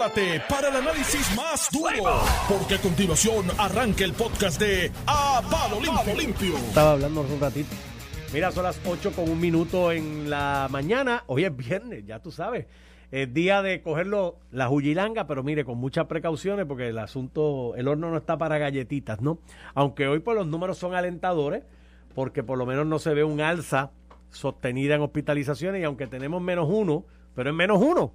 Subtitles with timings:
[0.00, 5.78] prepárate para el análisis más duro, porque a continuación arranca el podcast de A Palo
[6.16, 6.56] Limpio.
[6.56, 7.68] Estaba hablando hace un ratito.
[8.32, 11.24] Mira, son las 8 con un minuto en la mañana.
[11.26, 12.66] Hoy es viernes, ya tú sabes.
[13.10, 17.86] Es día de cogerlo la juyilanga, pero mire, con muchas precauciones porque el asunto, el
[17.86, 19.38] horno no está para galletitas, ¿no?
[19.74, 21.64] Aunque hoy pues los números son alentadores,
[22.14, 23.90] porque por lo menos no se ve un alza
[24.30, 27.04] sostenida en hospitalizaciones y aunque tenemos menos uno,
[27.34, 28.14] pero es menos uno.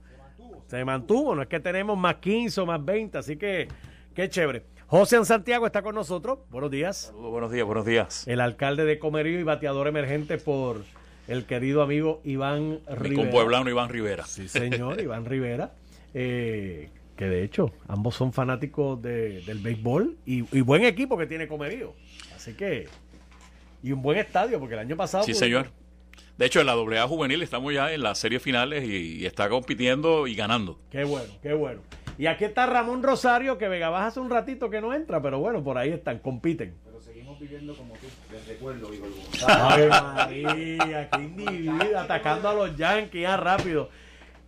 [0.68, 3.68] Se mantuvo, no es que tenemos más 15 o más 20, así que
[4.14, 4.64] qué chévere.
[4.88, 6.40] José en Santiago está con nosotros.
[6.50, 6.98] Buenos días.
[6.98, 8.28] Saludos, buenos días, buenos días.
[8.28, 10.84] El alcalde de Comerío y bateador emergente por
[11.28, 13.24] el querido amigo Iván Rivera.
[13.24, 14.26] compueblano Iván Rivera.
[14.26, 15.74] Sí, señor, Iván Rivera.
[16.14, 21.26] Eh, que de hecho, ambos son fanáticos de- del béisbol y, y buen equipo que
[21.28, 21.94] tiene Comerío.
[22.36, 22.88] Así que.
[23.84, 25.24] Y un buen estadio, porque el año pasado.
[25.24, 25.68] Sí, pudimos- señor.
[26.38, 29.50] De hecho, en la AA juvenil estamos ya en las series finales y, y está
[29.50, 30.78] compitiendo y ganando.
[30.90, 31.82] Qué bueno, qué bueno.
[32.18, 35.40] Y aquí está Ramón Rosario, que Vega Baja hace un ratito que no entra, pero
[35.40, 36.78] bueno, por ahí están, compiten.
[36.86, 39.10] Pero seguimos viviendo como tú, les recuerdo, Igor
[39.48, 43.90] Ay, María, qué individuo, atacando a los Yankees ya rápido.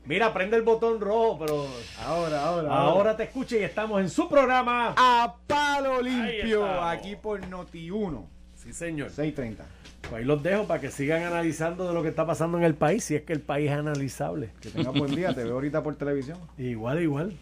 [0.05, 1.67] Mira, prende el botón rojo, pero
[2.05, 4.93] Ahora, ahora, ahora te escucha y estamos en su programa.
[4.95, 8.25] A palo limpio, aquí por Noti1,
[8.67, 9.09] Sí, señor.
[9.09, 9.63] 630.
[10.01, 12.75] Pues ahí los dejo para que sigan analizando de lo que está pasando en el
[12.75, 14.49] país, si es que el país es analizable.
[14.61, 16.37] Que tenga buen día, te veo ahorita por televisión.
[16.57, 17.33] Igual, igual.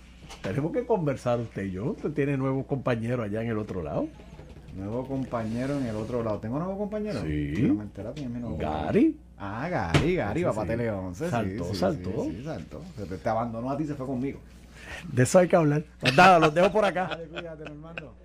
[0.42, 1.86] Tenemos que conversar usted y yo.
[1.92, 4.08] Usted tiene nuevos compañeros allá en el otro lado.
[4.76, 6.40] Nuevo compañero en el otro lado.
[6.40, 7.22] ¿Tengo nuevo compañero?
[7.22, 7.28] Sí.
[7.28, 8.58] Me entera nuevo compañero.
[8.58, 9.18] Gary.
[9.38, 10.56] Ah, Gary, Gary, Sí, va sí.
[10.58, 11.26] para Tele 11.
[11.26, 12.24] sí, Saltó, sí, saltó.
[12.26, 12.82] Sí, saltó.
[12.98, 14.40] Se te, te abandonó a ti, se fue conmigo.
[15.12, 15.84] De eso hay que hablar.
[16.00, 17.08] Pues nada, los dejo por acá.
[17.10, 18.25] Dale, cuídate, hermano.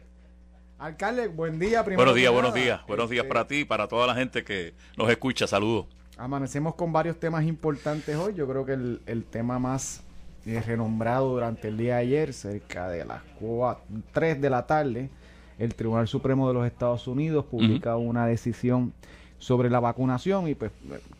[0.81, 1.85] Alcalde, buen día.
[1.85, 2.81] primero Buenos días, buenos días.
[2.87, 5.47] Buenos días Este, para ti y para toda la gente que nos escucha.
[5.47, 5.85] Saludos.
[6.17, 8.33] Amanecemos con varios temas importantes hoy.
[8.35, 10.03] Yo creo que el, el tema más
[10.47, 13.21] eh, renombrado durante el día de ayer, cerca de las
[14.13, 15.11] 3 de la tarde,
[15.59, 18.95] el Tribunal Supremo de los Estados Unidos publica una decisión
[19.39, 20.71] sobre la vacunación y pues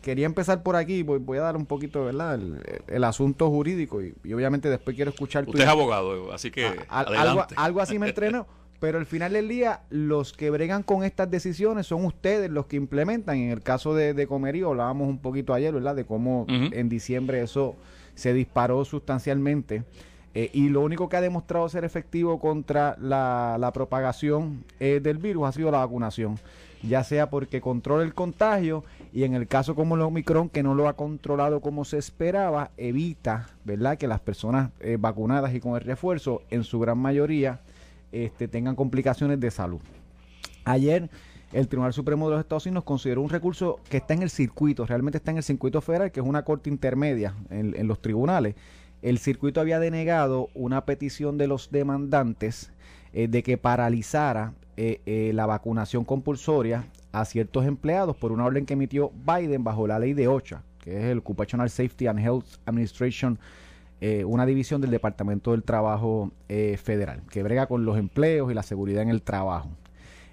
[0.01, 2.35] quería empezar por aquí, voy, voy a dar un poquito, ¿verdad?
[2.35, 6.49] El, el asunto jurídico y, y obviamente después quiero escuchar tu Usted es abogado, así
[6.51, 7.55] que a- al- algo, adelante.
[7.57, 8.47] algo así me entreno.
[8.81, 12.77] Pero al final del día, los que bregan con estas decisiones son ustedes los que
[12.77, 13.37] implementan.
[13.37, 15.95] En el caso de, de Comerío, hablábamos un poquito ayer, ¿verdad?
[15.95, 17.75] De cómo en diciembre eso
[18.15, 19.83] se disparó sustancialmente.
[20.33, 25.19] Eh, y lo único que ha demostrado ser efectivo contra la, la propagación eh, del
[25.19, 26.39] virus ha sido la vacunación.
[26.81, 30.73] Ya sea porque controla el contagio y en el caso como el Omicron, que no
[30.73, 33.99] lo ha controlado como se esperaba, evita, ¿verdad?
[33.99, 37.59] Que las personas eh, vacunadas y con el refuerzo, en su gran mayoría,
[38.11, 39.79] este, tengan complicaciones de salud.
[40.63, 41.09] Ayer
[41.53, 44.85] el Tribunal Supremo de los Estados Unidos consideró un recurso que está en el circuito,
[44.85, 48.55] realmente está en el circuito federal, que es una corte intermedia en, los tribunales.
[49.01, 52.71] El circuito había denegado una petición de los demandantes
[53.13, 58.65] eh, de que paralizara eh, eh, la vacunación compulsoria a ciertos empleados por una orden
[58.65, 62.45] que emitió Biden bajo la ley de OSHA, que es el Occupational Safety and Health
[62.65, 63.37] Administration
[64.03, 68.55] eh, una división del Departamento del Trabajo eh, Federal, que brega con los empleos y
[68.55, 69.69] la seguridad en el trabajo.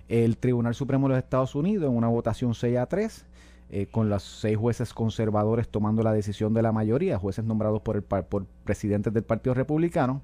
[0.08, 3.26] El Tribunal Supremo de los Estados Unidos, en una votación 6 a 3,
[3.68, 7.96] eh, con los seis jueces conservadores tomando la decisión de la mayoría, jueces nombrados por,
[7.96, 10.22] el, por presidentes del Partido Republicano,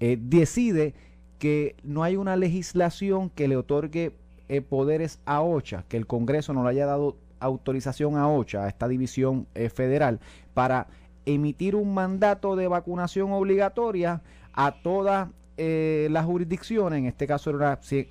[0.00, 0.94] decide
[1.38, 4.16] que no hay una legislación que le otorgue
[4.68, 8.88] poderes a OCHA, que el Congreso no le haya dado autorización a OCHA, a esta
[8.88, 10.18] división federal,
[10.54, 10.88] para
[11.34, 17.52] emitir un mandato de vacunación obligatoria a todas eh, las jurisdicciones, en este caso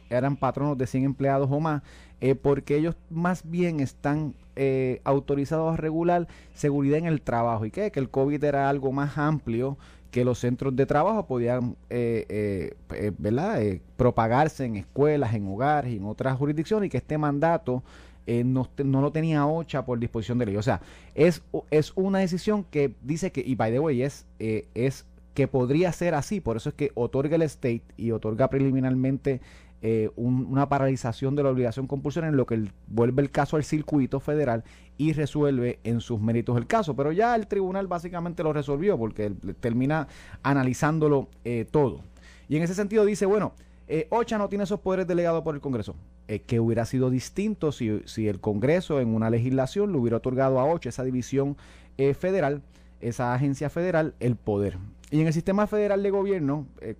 [0.09, 1.81] eran patronos de 100 empleados o más,
[2.21, 7.65] eh, porque ellos más bien están eh, autorizados a regular seguridad en el trabajo.
[7.65, 7.91] ¿Y qué?
[7.91, 9.77] Que el COVID era algo más amplio
[10.11, 13.61] que los centros de trabajo podían eh, eh, eh, ¿verdad?
[13.61, 17.83] Eh, propagarse en escuelas, en hogares en otras jurisdicciones y que este mandato
[18.31, 20.55] eh, no, no lo tenía OCHA por disposición de ley.
[20.57, 20.81] O sea,
[21.15, 21.41] es,
[21.71, 25.91] es una decisión que dice que, y by the way, es, eh, es que podría
[25.91, 29.41] ser así, por eso es que otorga el state y otorga preliminarmente
[29.81, 33.55] eh, un- una paralización de la obligación compulsoria en lo que el- vuelve el caso
[33.55, 34.65] al circuito federal
[34.97, 36.95] y resuelve en sus méritos el caso.
[36.97, 39.31] Pero ya el tribunal básicamente lo resolvió porque
[39.61, 40.07] termina
[40.43, 41.29] analizándolo
[41.71, 42.01] todo.
[42.49, 43.53] Y en ese sentido dice, bueno,
[43.89, 45.95] eh, OCHA no tiene esos poderes delegados por el Congreso.
[46.27, 50.59] Eh, que hubiera sido distinto si, si el Congreso en una legislación le hubiera otorgado
[50.59, 51.57] a OCHA esa división
[51.97, 52.61] eh, federal,
[53.01, 54.77] esa agencia federal, el poder.
[55.11, 56.95] Y en el sistema federal de gobierno, eh,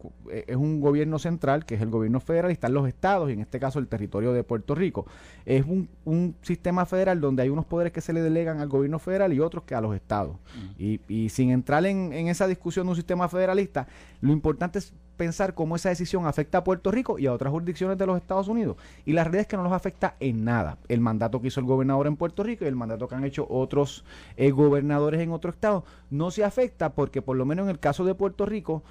[0.48, 3.42] es un gobierno central, que es el gobierno federal, y están los estados, y en
[3.42, 5.06] este caso el territorio de Puerto Rico.
[5.46, 8.98] Es un, un sistema federal donde hay unos poderes que se le delegan al gobierno
[8.98, 10.38] federal y otros que a los estados.
[10.80, 13.88] y, y sin entrar en, en esa discusión de un sistema federalista,
[14.22, 17.98] lo importante es pensar cómo esa decisión afecta a Puerto Rico y a otras jurisdicciones
[17.98, 18.78] de los Estados Unidos.
[19.06, 20.78] Y la realidad es que no los afecta en nada.
[20.88, 23.46] El mandato que hizo el gobernador en Puerto Rico y el mandato que han hecho
[23.50, 24.06] otros
[24.38, 28.06] eh, gobernadores en otro estado no se afecta porque por lo menos en el caso
[28.06, 28.82] de Puerto Rico,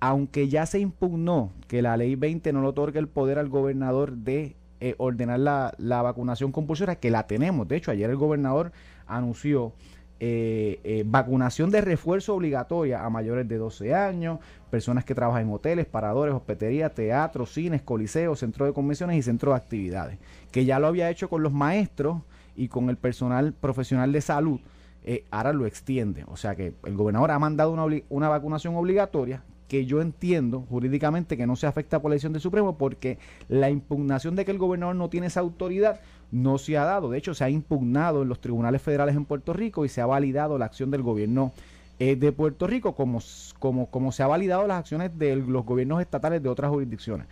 [0.00, 4.16] aunque ya se impugnó que la ley 20 no le otorga el poder al gobernador
[4.16, 7.68] de eh, ordenar la, la vacunación compulsoria, que la tenemos.
[7.68, 8.72] De hecho, ayer el gobernador
[9.06, 9.74] anunció
[10.20, 15.52] eh, eh, vacunación de refuerzo obligatoria a mayores de 12 años, personas que trabajan en
[15.52, 20.18] hoteles, paradores, hospederías, teatros, cines, coliseos, centros de convenciones y centros de actividades,
[20.50, 22.22] que ya lo había hecho con los maestros
[22.56, 24.60] y con el personal profesional de salud,
[25.04, 26.24] eh, ahora lo extiende.
[26.26, 31.36] O sea que el gobernador ha mandado una, una vacunación obligatoria que yo entiendo jurídicamente
[31.36, 33.18] que no se afecta por la decisión del Supremo porque
[33.48, 36.00] la impugnación de que el gobernador no tiene esa autoridad
[36.30, 37.10] no se ha dado.
[37.10, 40.06] De hecho, se ha impugnado en los tribunales federales en Puerto Rico y se ha
[40.06, 41.52] validado la acción del gobierno
[41.98, 43.20] eh, de Puerto Rico como,
[43.58, 47.26] como, como se ha validado las acciones de los gobiernos estatales de otras jurisdicciones.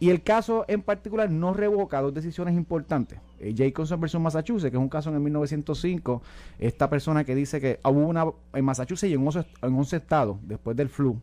[0.00, 3.18] Y el caso en particular no revoca dos decisiones importantes.
[3.38, 6.22] Eh, Jacobson versus Massachusetts, que es un caso en el 1905,
[6.58, 10.36] esta persona que dice que hubo una en Massachusetts y en 11, en 11 estados,
[10.42, 11.20] después del flu,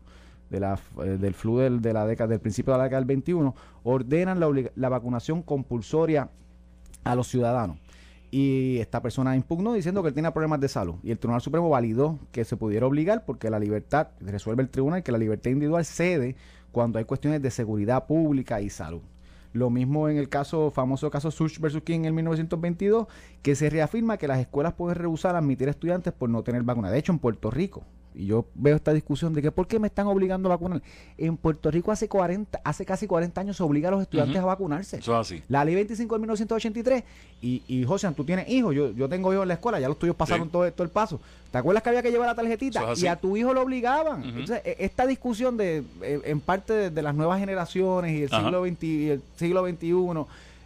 [0.50, 3.08] de la, eh, del flu del, de la década, del principio de la década del
[3.08, 3.54] 21,
[3.84, 6.28] ordenan la, la vacunación compulsoria
[7.04, 7.78] a los ciudadanos.
[8.30, 10.94] Y esta persona impugnó diciendo que él tenía problemas de salud.
[11.02, 15.02] Y el Tribunal Supremo validó que se pudiera obligar porque la libertad, resuelve el tribunal,
[15.02, 16.36] que la libertad individual cede
[16.70, 19.02] cuando hay cuestiones de seguridad pública y salud.
[19.52, 23.06] Lo mismo en el caso, famoso caso Such versus King en 1922,
[23.42, 26.90] que se reafirma que las escuelas pueden rehusar admitir estudiantes por no tener vacuna.
[26.90, 29.86] De hecho, en Puerto Rico, y yo veo esta discusión de que ¿por qué me
[29.88, 30.82] están obligando a vacunar?
[31.18, 34.44] En Puerto Rico hace 40, hace casi 40 años se obliga a los estudiantes a
[34.44, 34.98] vacunarse.
[34.98, 35.42] Eso es así.
[35.48, 37.04] La ley 25 de 1983.
[37.40, 38.74] Y, y José, tú tienes hijos.
[38.74, 39.80] Yo, yo tengo hijos en la escuela.
[39.80, 40.52] Ya los tuyos pasaron Sí.
[40.52, 41.20] todo, todo el paso.
[41.50, 42.92] ¿Te acuerdas que había que llevar la tarjetita?
[42.92, 43.02] Es.
[43.02, 44.22] Y a tu hijo lo obligaban.
[44.24, 48.32] Entonces, e- esta discusión de eh, en parte de, de las nuevas generaciones y el
[48.32, 48.42] Ajá.
[48.44, 49.92] siglo, XX, y el siglo XXI,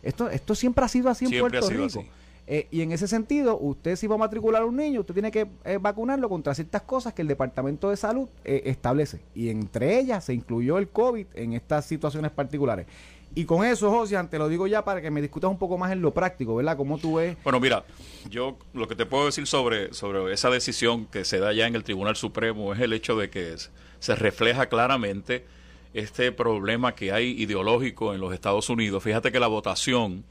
[0.02, 2.00] esto, esto siempre ha sido así en Siempre Puerto Rico.
[2.00, 2.08] así.
[2.48, 5.30] Eh, y en ese sentido, usted si va a matricular a un niño, usted tiene
[5.30, 9.20] que eh, vacunarlo contra ciertas cosas que el Departamento de Salud eh, establece.
[9.34, 12.86] Y entre ellas se incluyó el COVID en estas situaciones particulares.
[13.34, 15.92] Y con eso, José, te lo digo ya para que me discutas un poco más
[15.92, 16.76] en lo práctico, ¿verdad?
[16.76, 17.36] ¿Cómo tú ves?
[17.42, 17.84] Bueno, mira,
[18.30, 21.74] yo lo que te puedo decir sobre, sobre esa decisión que se da ya en
[21.74, 23.56] el Tribunal Supremo es el hecho de que
[23.98, 25.44] se refleja claramente
[25.92, 29.02] este problema que hay ideológico en los Estados Unidos.
[29.02, 30.24] Fíjate que la votación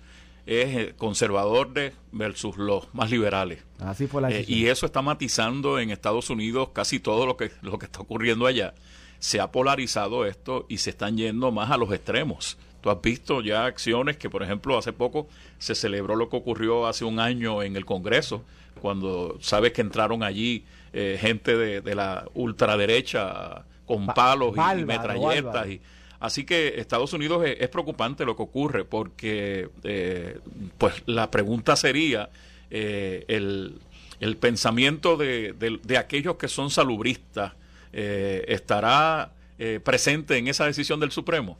[0.45, 3.63] es eh, conservadores versus los más liberales.
[3.80, 7.51] Así fue la Eh, y eso está matizando en Estados Unidos casi todo lo que,
[7.62, 8.74] lo que está ocurriendo allá.
[9.19, 12.57] Se ha polarizado esto y se están yendo más a los extremos.
[12.81, 15.27] Tú has visto ya acciones que, por ejemplo, hace poco
[15.57, 18.44] se celebró lo que ocurrió hace un año en el Congreso,
[18.80, 20.63] cuando sabes que entraron allí
[20.94, 25.68] eh, gente de, de la ultraderecha con palos y- metralletas.
[25.68, 25.81] Y,
[26.19, 30.39] así que Estados Unidos es, es preocupante lo que ocurre porque, eh,
[30.77, 32.29] pues, la pregunta sería
[32.71, 33.79] eh, el,
[34.19, 37.53] el pensamiento de, de- de aquellos que son salubristas
[37.94, 41.57] eh, estará eh, presente en esa decisión del Supremo.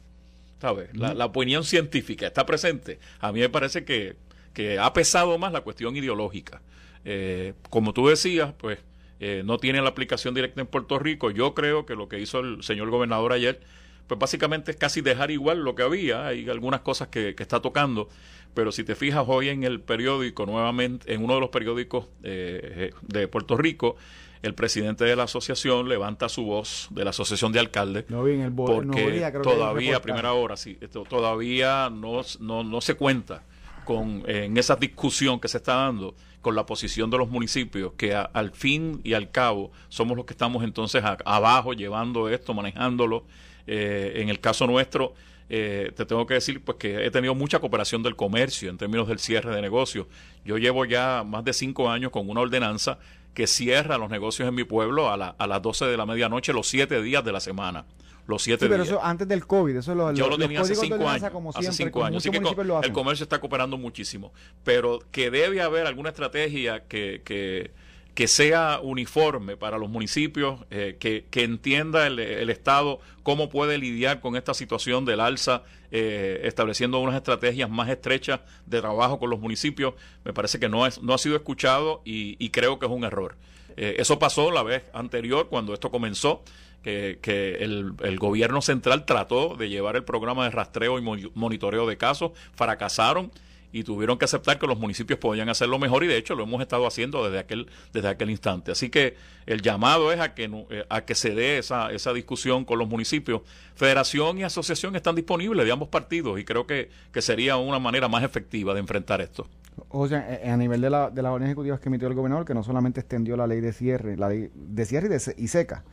[0.60, 0.88] ¿Sabes?
[0.96, 2.98] La, la opinión científica está presente.
[3.20, 4.16] A mí me parece que,
[4.54, 6.62] que ha pesado más la cuestión ideológica.
[7.04, 8.78] Eh, como tú decías, pues
[9.20, 11.30] eh, no tiene la aplicación directa en Puerto Rico.
[11.30, 13.60] Yo creo que lo que hizo el señor gobernador ayer,
[14.06, 16.26] pues básicamente es casi dejar igual lo que había.
[16.26, 18.08] Hay algunas cosas que, que está tocando,
[18.54, 22.92] pero si te fijas hoy en el periódico, nuevamente, en uno de los periódicos eh,
[23.02, 23.96] de Puerto Rico,
[24.42, 28.34] el presidente de la asociación levanta su voz, de la asociación de alcaldes, No vi
[28.34, 32.94] en el porque creo todavía a primera hora sí esto todavía no, no, no se
[32.94, 33.42] cuenta
[33.84, 37.94] con eh, en esa discusión que se está dando con la posición de los municipios
[37.96, 42.28] que a- al fin y al cabo somos los que estamos entonces a- abajo llevando
[42.28, 43.24] esto manejándolo
[43.66, 45.14] Eh, en el caso nuestro
[45.48, 49.06] eh, te tengo que decir pues que he tenido mucha cooperación del comercio en términos
[49.08, 50.06] del cierre de negocios
[50.44, 52.98] yo llevo ya más de cinco años con una ordenanza
[53.34, 56.52] que cierra los negocios en mi pueblo a, la- a las 12 de la medianoche
[56.52, 57.84] los siete días de la semana
[58.26, 60.60] los siete Sí, pero días eso antes del COVID, eso lo, yo lo- lo tenía
[60.60, 61.30] hace cinco años.
[61.30, 62.16] como hace siempre, cinco como años.
[62.26, 64.32] Así que el comercio está cooperando muchísimo.
[64.64, 67.70] Pero que debe haber alguna estrategia que, que,
[68.16, 73.76] que sea uniforme para los municipios, eh, que, que entienda el, el Estado cómo puede
[73.76, 79.28] lidiar con esta situación del alza, eh, estableciendo unas estrategias más estrechas de trabajo con
[79.28, 79.94] los municipios.
[80.24, 83.04] Me parece que no, es, no ha sido escuchado y, y creo que es un
[83.04, 83.36] error.
[83.76, 86.42] Eh, eso pasó la vez anterior cuando esto comenzó
[86.82, 91.02] que, que el, el, gobierno central trató de llevar el programa de rastreo y
[91.34, 93.30] monitoreo de casos, fracasaron
[93.76, 96.62] y tuvieron que aceptar que los municipios podían hacerlo mejor y de hecho lo hemos
[96.62, 98.72] estado haciendo desde aquel desde aquel instante.
[98.72, 102.64] Así que el llamado es a que eh, a que se dé esa esa discusión
[102.64, 103.42] con los municipios.
[103.74, 108.08] Federación y asociación están disponibles de ambos partidos y creo que, que sería una manera
[108.08, 109.46] más efectiva de enfrentar esto.
[109.90, 112.46] O sea, eh, a nivel de, la, de las órdenes ejecutivas que emitió el gobernador,
[112.46, 115.48] que no solamente extendió la ley de cierre, la ley de cierre y, de, y
[115.48, 115.84] seca,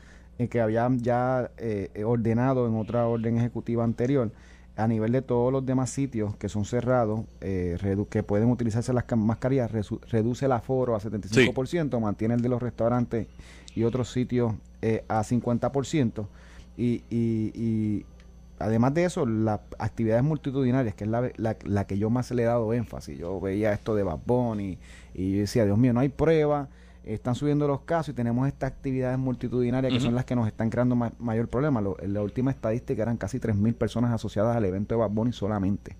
[0.49, 4.31] que había ya eh, ordenado en otra orden ejecutiva anterior,
[4.75, 7.77] a nivel de todos los demás sitios que son cerrados, eh,
[8.09, 9.71] que pueden utilizarse las mascarillas,
[10.09, 13.27] reduce el aforo a 75%, mantiene el de los restaurantes
[13.75, 16.25] y otros sitios eh, a 50%.
[16.75, 18.05] Y, y, y
[18.57, 22.45] además de eso, las actividades multitudinarias, que es la, la, que yo más le he
[22.45, 23.17] dado énfasis.
[23.17, 24.21] Yo veía esto de Bad
[24.57, 24.79] y,
[25.13, 26.69] y decía, Dios mío, no hay prueba
[27.03, 30.69] están subiendo los casos y tenemos estas actividades multitudinarias que son las que nos están
[30.69, 31.81] creando mayor problema.
[31.99, 35.95] en la última estadística eran casi 3.000 personas asociadas al evento de Bad Bunny solamente.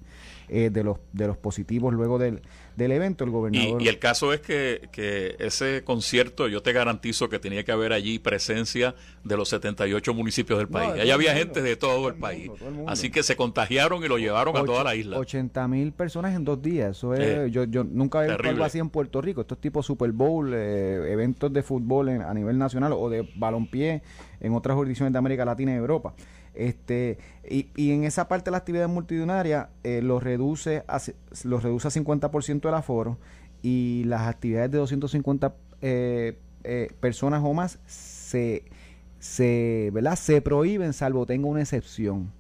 [0.50, 2.42] Eh, de los de los positivos luego del,
[2.76, 7.30] del evento el gobernador y, el caso es que, que, ese concierto yo te garantizo
[7.30, 11.00] que tenía que haber allí presencia de los 78 municipios del país.
[11.00, 12.52] allá había gente de todo, el, país.
[12.88, 15.18] así que se contagiaron y lo llevaron a toda la isla.
[15.18, 16.98] 80 mil personas en dos días.
[16.98, 19.42] Eso es yo, yo nunca he visto algo así en Puerto Rico.
[19.42, 24.02] Estos tipos Super Bowl eh, eventos de fútbol a nivel nacional o de balompié
[24.42, 26.14] en otras jurisdicciones de América Latina y Europa
[26.54, 27.18] este,
[27.50, 31.02] y, y en esa parte de la actividad multitudinaria eh, lo reduce a,
[31.44, 33.18] lo reduce a 50% el aforo
[33.62, 38.66] y las actividades de 250 eh, eh, personas o más se,
[39.20, 40.16] se, ¿verdad?
[40.16, 42.32] se prohíben salvo tenga una excepción.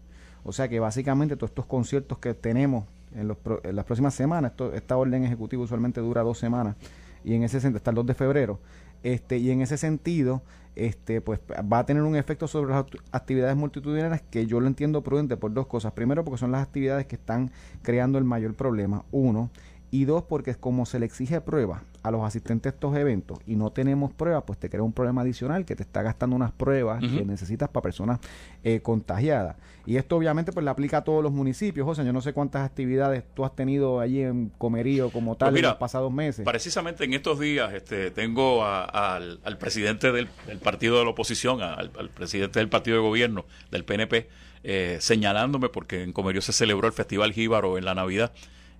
[0.43, 4.53] O sea que básicamente todos estos conciertos que tenemos en, los, en las próximas semanas,
[4.73, 6.75] esta orden ejecutiva usualmente dura dos semanas
[7.23, 8.59] y en ese sentido hasta el 2 de febrero,
[9.03, 10.41] este, y en ese sentido
[10.75, 15.03] este, pues va a tener un efecto sobre las actividades multitudinarias que yo lo entiendo
[15.03, 15.93] prudente por dos cosas.
[15.93, 17.51] Primero, porque son las actividades que están
[17.81, 19.05] creando el mayor problema.
[19.11, 19.49] Uno.
[19.93, 23.55] Y dos, porque como se le exige prueba a los asistentes a estos eventos y
[23.55, 26.99] no tenemos pruebas, pues te crea un problema adicional que te está gastando unas pruebas
[26.99, 28.19] que necesitas para personas
[28.63, 29.55] eh, contagiadas.
[29.85, 31.85] Y esto obviamente pues le aplica a todos los municipios.
[31.85, 35.61] José, yo no sé cuántas actividades tú has tenido allí en Comerío como tal pues
[35.61, 36.43] en los pasados meses.
[36.43, 40.27] Precisamente en estos días este, tengo al, presidente del,
[40.63, 44.27] partido de la oposición, al, presidente del partido de gobierno, del PNP,
[44.63, 48.31] eh, señalándome porque en Comerío se celebró el Festival Jíbaro en la Navidad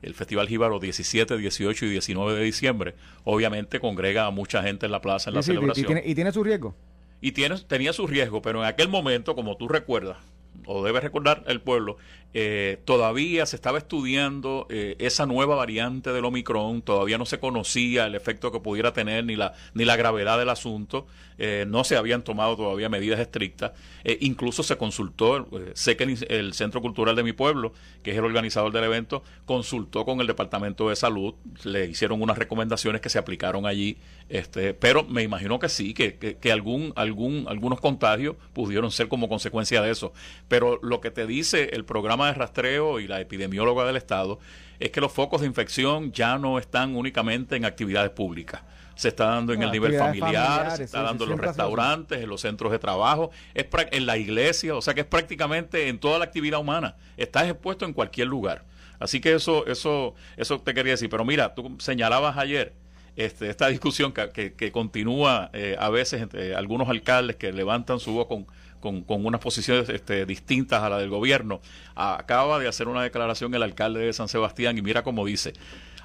[0.04, 4.92] el Festival Jíbaro 17, 18 y 19 de diciembre, obviamente congrega a mucha gente en
[4.92, 6.02] la plaza en la celebración.
[6.04, 6.76] Y tiene, su riesgo.
[7.22, 10.18] Y tiene, tenía su riesgo, pero en aquel momento, como tú recuerdas,
[10.66, 11.98] o debe recordar el pueblo,
[12.36, 18.08] eh, todavía se estaba estudiando eh, esa nueva variante del Omicron, todavía no se conocía
[18.08, 21.06] el efecto que pudiera tener ni la, ni la gravedad del asunto,
[21.38, 23.74] eh, no se habían tomado todavía medidas estrictas,
[24.20, 28.72] incluso se consultó, sé que el, Centro Cultural de mi pueblo, que es el organizador
[28.72, 33.66] del evento, consultó con el Departamento de Salud, le hicieron unas recomendaciones que se aplicaron
[33.66, 33.98] allí,
[34.30, 39.08] este, pero me imagino que sí, que, que, que algún, algún, algunos contagios pudieron ser
[39.08, 40.14] como consecuencia de eso,
[40.48, 44.40] pero lo que te dice el programa de rastreo y la epidemióloga del Estado
[44.80, 48.62] es que los focos de infección ya no están únicamente en actividades públicas.
[48.96, 52.42] Se está dando en el nivel familiar, se está dando en los restaurantes, en los
[52.42, 56.26] centros de trabajo, es en la iglesia, o sea que es prácticamente en toda la
[56.26, 56.96] actividad humana.
[57.18, 58.64] Estás expuesto en cualquier lugar.
[59.00, 61.10] Así que eso, eso, eso te quería decir.
[61.10, 62.74] Pero mira, tú señalabas ayer
[63.16, 68.14] este, esta discusión que, que, continúa eh, a veces entre algunos alcaldes que levantan su
[68.14, 68.48] voz con
[68.84, 71.62] con, unas posiciones este, distintas a la del gobierno.
[71.96, 75.54] Acaba de hacer una declaración el alcalde de San Sebastián y mira cómo dice.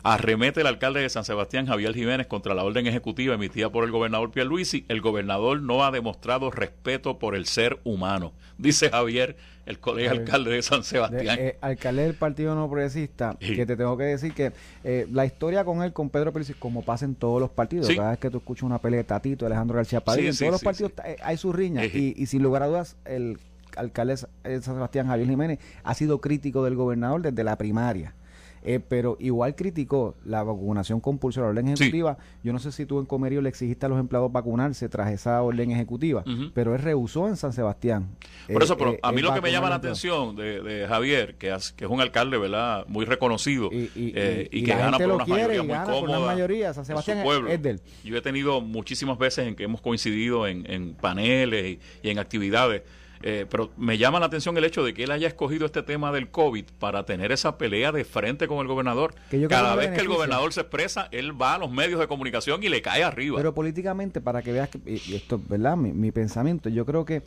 [0.02, 3.90] Arremete el alcalde de San Sebastián, Javier Jiménez, contra la orden ejecutiva emitida por el
[3.90, 4.84] gobernador Pierluisi.
[4.88, 9.36] El gobernador no ha demostrado respeto por el ser humano, dice Javier,
[9.66, 11.36] el colega alcalde de San Sebastián.
[11.38, 14.52] Eh, alcalde del Partido No Progresista, que te tengo que decir que
[14.82, 18.10] eh, la historia con él, con Pedro Pérez, como pasa en todos los partidos, cada
[18.10, 20.92] vez que tú escuchas una pelea de Tatito, Alejandro García Padilla, en todos los partidos
[21.22, 23.38] hay su riña y, y sin lugar a dudas el
[23.76, 24.14] alcalde
[24.44, 28.14] de San Sebastián, Javier Jiménez, ha sido crítico del gobernador desde la primaria.
[28.62, 32.18] Eh, pero igual criticó la vacunación compulsoria, la orden ejecutiva.
[32.42, 35.42] Yo no sé si tú en Comerío le exigiste a los empleados vacunarse tras esa
[35.42, 36.24] orden ejecutiva,
[36.54, 38.08] pero él rehusó en San Sebastián.
[38.52, 41.54] Por eso, pero eh, a mí lo que me llama la atención de, Javier, que
[41.54, 45.62] es, que es un alcalde verdad muy reconocido y, eh, que gana por una mayoría
[45.62, 46.20] muy cómoda.
[46.20, 47.80] mayoría, San Sebastián es, de él.
[48.04, 52.82] Yo he tenido muchísimas veces en que hemos coincidido en, paneles y en actividades
[53.22, 56.12] eh, pero me llama la atención el hecho de que él haya escogido este tema
[56.12, 59.14] del COVID para tener esa pelea de frente con el gobernador.
[59.48, 62.68] Cada vez que el gobernador se expresa, él va a los medios de comunicación y
[62.68, 63.36] le cae arriba.
[63.36, 65.76] Pero políticamente, para que veas que, y esto, ¿verdad?
[65.76, 67.22] Mi, mi pensamiento, yo creo que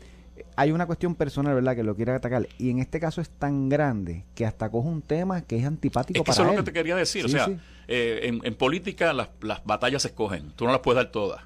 [0.55, 1.75] hay una cuestión personal, ¿verdad?
[1.75, 2.47] Que lo quiere atacar.
[2.57, 6.17] Y en este caso es tan grande que hasta coge un tema que es antipático
[6.17, 7.25] es que para Eso es lo que te quería decir.
[7.25, 7.57] o sea, sí.
[7.87, 10.51] eh, en, en política las, las batallas se escogen.
[10.55, 11.41] Tú no las puedes dar todas.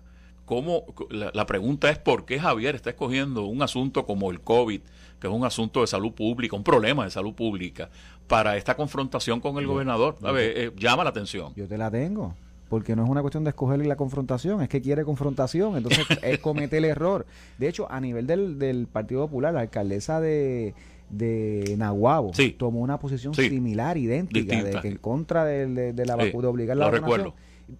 [0.46, 4.80] ¿Cómo, la, la pregunta es por qué Javier está escogiendo un asunto como el COVID,
[5.20, 7.90] que es un asunto de salud pública, un problema de salud pública,
[8.28, 10.18] para esta confrontación con el gobernador.
[10.38, 11.54] Eh, llama la atención.
[11.56, 12.36] Yo te la tengo.
[12.70, 16.40] Porque no es una cuestión de escogerle la confrontación, es que quiere confrontación, entonces es
[16.40, 17.26] comete el error.
[17.60, 20.74] De hecho, a nivel del, del Partido Popular, la alcaldesa de,
[21.10, 22.52] de Nahuabo Sí.
[22.58, 23.50] tomó una posición Sí.
[23.50, 24.78] similar, idéntica, Distinta.
[24.78, 27.18] de que en contra de, de- de la Sí, vacu- de obligar lo la vacunación.
[27.20, 27.36] recuerdo.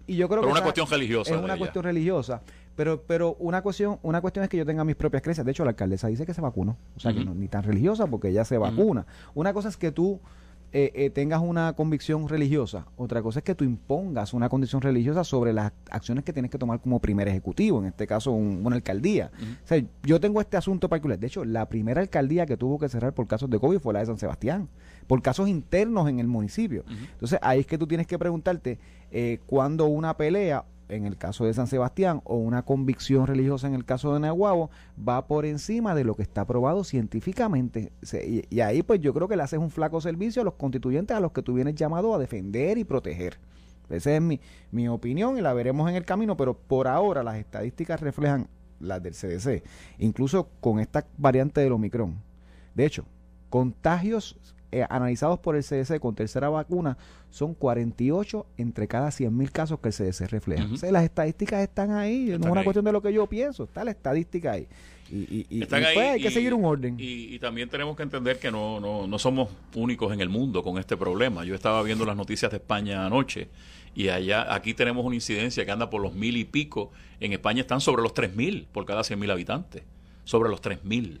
[0.06, 1.58] Y yo creo Pero que una cuestión religiosa Es una ella.
[1.58, 2.42] cuestión religiosa.
[2.74, 5.44] Pero, pero una cuestión, una cuestión es que yo tenga mis propias creencias.
[5.44, 6.76] De hecho, la alcaldesa dice que se vacunó.
[6.96, 9.06] O sea, que no, ni tan religiosa porque ella se vacuna.
[9.34, 10.20] Una cosa es que tú
[10.72, 12.86] eh, eh, tengas una convicción religiosa.
[12.96, 16.58] Otra cosa es que tú impongas una condición religiosa sobre las acciones que tienes que
[16.58, 19.30] tomar como primer ejecutivo, en este caso un- una alcaldía.
[19.64, 21.18] O sea, yo tengo este asunto particular.
[21.18, 24.00] De hecho, la primera alcaldía que tuvo que cerrar por casos de COVID fue la
[24.00, 24.68] de San Sebastián,
[25.06, 26.84] por casos internos en el municipio.
[27.12, 28.78] Entonces, ahí es que tú tienes que preguntarte
[29.12, 33.74] eh, cuándo una pelea en el caso de San Sebastián o una convicción religiosa en
[33.74, 37.92] el caso de Nahuabo va por encima de lo que está aprobado científicamente.
[38.50, 41.20] Y ahí pues yo creo que le haces un flaco servicio a los constituyentes a
[41.20, 43.38] los que tú vienes llamado a defender y proteger.
[43.88, 44.40] Esa es mi,
[44.72, 48.48] mi opinión y la veremos en el camino, pero por ahora las estadísticas reflejan
[48.80, 49.62] las del CDC,
[49.98, 52.16] incluso con esta variante del Omicron.
[52.74, 53.04] De hecho,
[53.48, 54.36] contagios
[54.72, 56.96] eh, analizados por el CDC con tercera vacuna
[57.30, 60.64] son 48 entre cada 100.000 casos que el CDC refleja.
[60.64, 60.74] Ujú.
[60.74, 62.64] O sea, las estadísticas están ahí, no es una ahí.
[62.64, 64.66] cuestión de lo que yo pienso, está la estadística ahí.
[65.10, 66.96] Y, y- y- Están y, ahí pues, hay que seguir un orden.
[66.98, 70.62] Y, y también tenemos que entender que no, no, no somos únicos en el mundo
[70.64, 71.44] con este problema.
[71.44, 73.48] Yo estaba viendo las noticias de España anoche
[73.94, 76.90] y allá aquí tenemos una incidencia que anda por los mil y pico.
[77.20, 79.84] En España están sobre los tres mil por cada cien mil habitantes.
[80.24, 81.20] Sobre los tres mil.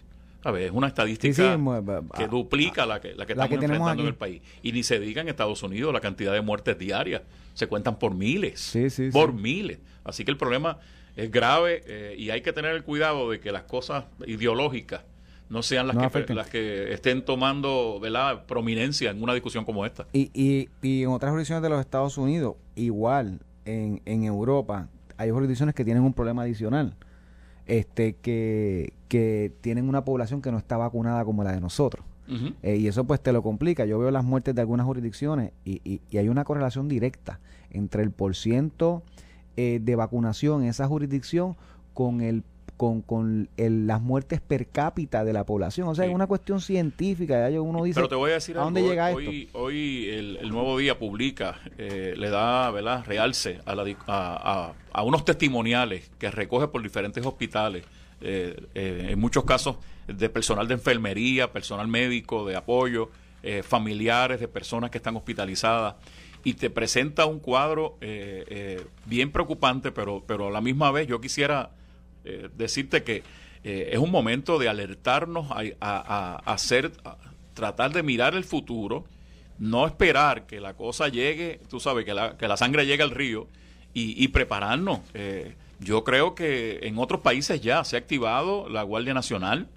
[0.56, 3.44] Es una estadística Sí, sí, mu- ba- que ah, duplica la que, la que la
[3.44, 4.42] estamos que enfrentando en el país.
[4.62, 7.22] Y ni se diga en Estados Unidos la cantidad de muertes diarias.
[7.54, 8.60] Se cuentan por miles.
[8.60, 9.78] Sí, por miles.
[10.04, 10.78] Así que el problema
[11.16, 15.02] es grave eh, y hay que tener el cuidado de que las cosas ideológicas
[15.48, 18.44] no sean las, No que, las que estén tomando ¿verdad?
[18.46, 20.06] prominencia en una discusión como esta.
[20.12, 25.30] Y, y, y en otras jurisdicciones de los Estados Unidos, igual en, en Europa, hay
[25.30, 26.94] jurisdicciones que tienen un problema adicional,
[27.66, 32.04] este que, que tienen una población que no está vacunada como la de nosotros.
[32.62, 33.84] Eh, y eso pues te lo complica.
[33.86, 37.38] Yo veo las muertes de algunas jurisdicciones y, y- y hay una correlación directa
[37.70, 39.02] entre el porciento
[39.56, 41.56] eh, de vacunación en esa jurisdicción
[41.94, 42.42] con el
[42.76, 45.88] con, con el- las muertes per cápita de la población.
[45.88, 46.10] O sea, Sí.
[46.10, 47.48] es una cuestión científica.
[47.50, 48.90] Ya uno dice, Pero te voy a decir ¿a dónde algo.
[48.90, 53.04] llega hoy, Hoy el, el Nuevo Día publica, eh, le da ¿verdad?
[53.06, 57.84] realce a, la a, a- a unos testimoniales que recoge por diferentes hospitales,
[58.20, 63.10] eh, eh, en muchos casos de personal de enfermería, personal médico, de apoyo,
[63.42, 65.94] eh, familiares de personas que están hospitalizadas.
[66.44, 71.08] Y te presenta un cuadro eh, eh, bien preocupante, pero, pero a la misma vez
[71.08, 71.70] yo quisiera
[72.26, 73.22] eh, decirte que
[73.64, 77.16] eh, es un momento de alertarnos a, a- a hacer, a
[77.54, 79.04] tratar de mirar el futuro,
[79.58, 83.10] no esperar que la cosa llegue, tú sabes, que la, que la sangre llegue al
[83.10, 83.48] río
[83.94, 85.00] y, y prepararnos.
[85.14, 89.68] Eh, yo creo que en otros países ya se ha activado la Guardia Nacional,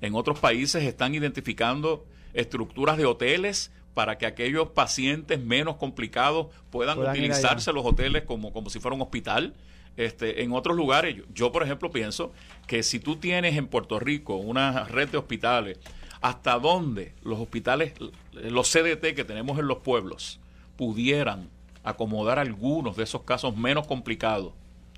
[0.00, 6.98] en otros países están identificando estructuras de hoteles para que aquellos pacientes menos complicados puedan,
[7.12, 9.54] utilizarse los hoteles como, como si fuera un hospital.
[9.96, 12.32] Este, en otros lugares, yo, yo, por ejemplo pienso
[12.66, 15.78] que si tú tienes en Puerto Rico una red de hospitales,
[16.20, 17.92] hasta dónde los hospitales,
[18.32, 20.40] los CDT que tenemos en los pueblos,
[20.76, 21.48] pudieran
[21.84, 24.52] acomodar algunos de esos casos menos complicados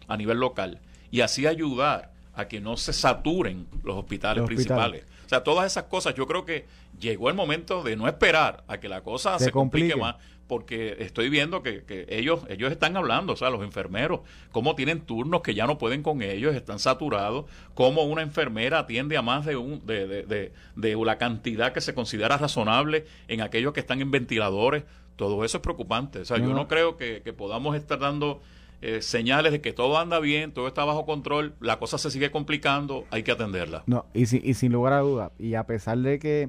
[0.06, 0.80] a nivel local
[1.10, 5.04] y así ayudar a que no se saturen los hospitales Los principales.
[5.28, 6.64] O sea, todas esas cosas, yo creo que
[6.98, 10.00] llegó el momento de no esperar a que la cosa Se se, complique complique.
[10.00, 14.20] más, porque estoy viendo que, que ellos ellos están hablando, o sea, los enfermeros,
[14.52, 19.18] cómo tienen turnos que ya no pueden con ellos, están saturados, cómo una enfermera atiende
[19.18, 23.42] a más de, un, de, de, de, de la cantidad que se considera razonable en
[23.42, 24.84] aquellos que están en ventiladores.
[25.16, 26.20] Todo eso es preocupante.
[26.20, 26.54] O sea, yo No.
[26.54, 28.40] no creo que, que podamos estar dando
[28.82, 32.30] eh, señales de que todo anda bien, todo está bajo control, la cosa se sigue
[32.30, 33.82] complicando, hay que atenderla.
[33.86, 36.48] No, y, sin- y sin lugar a duda, y a pesar de que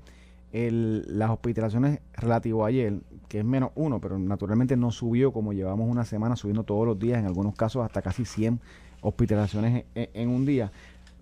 [0.52, 2.94] el- las hospitalizaciones relativo a ayer,
[3.28, 6.98] que es menos uno, pero naturalmente no subió como llevamos una semana subiendo todos los
[7.00, 8.60] días, en algunos casos hasta casi 100
[9.02, 10.72] hospitalizaciones en, en un día.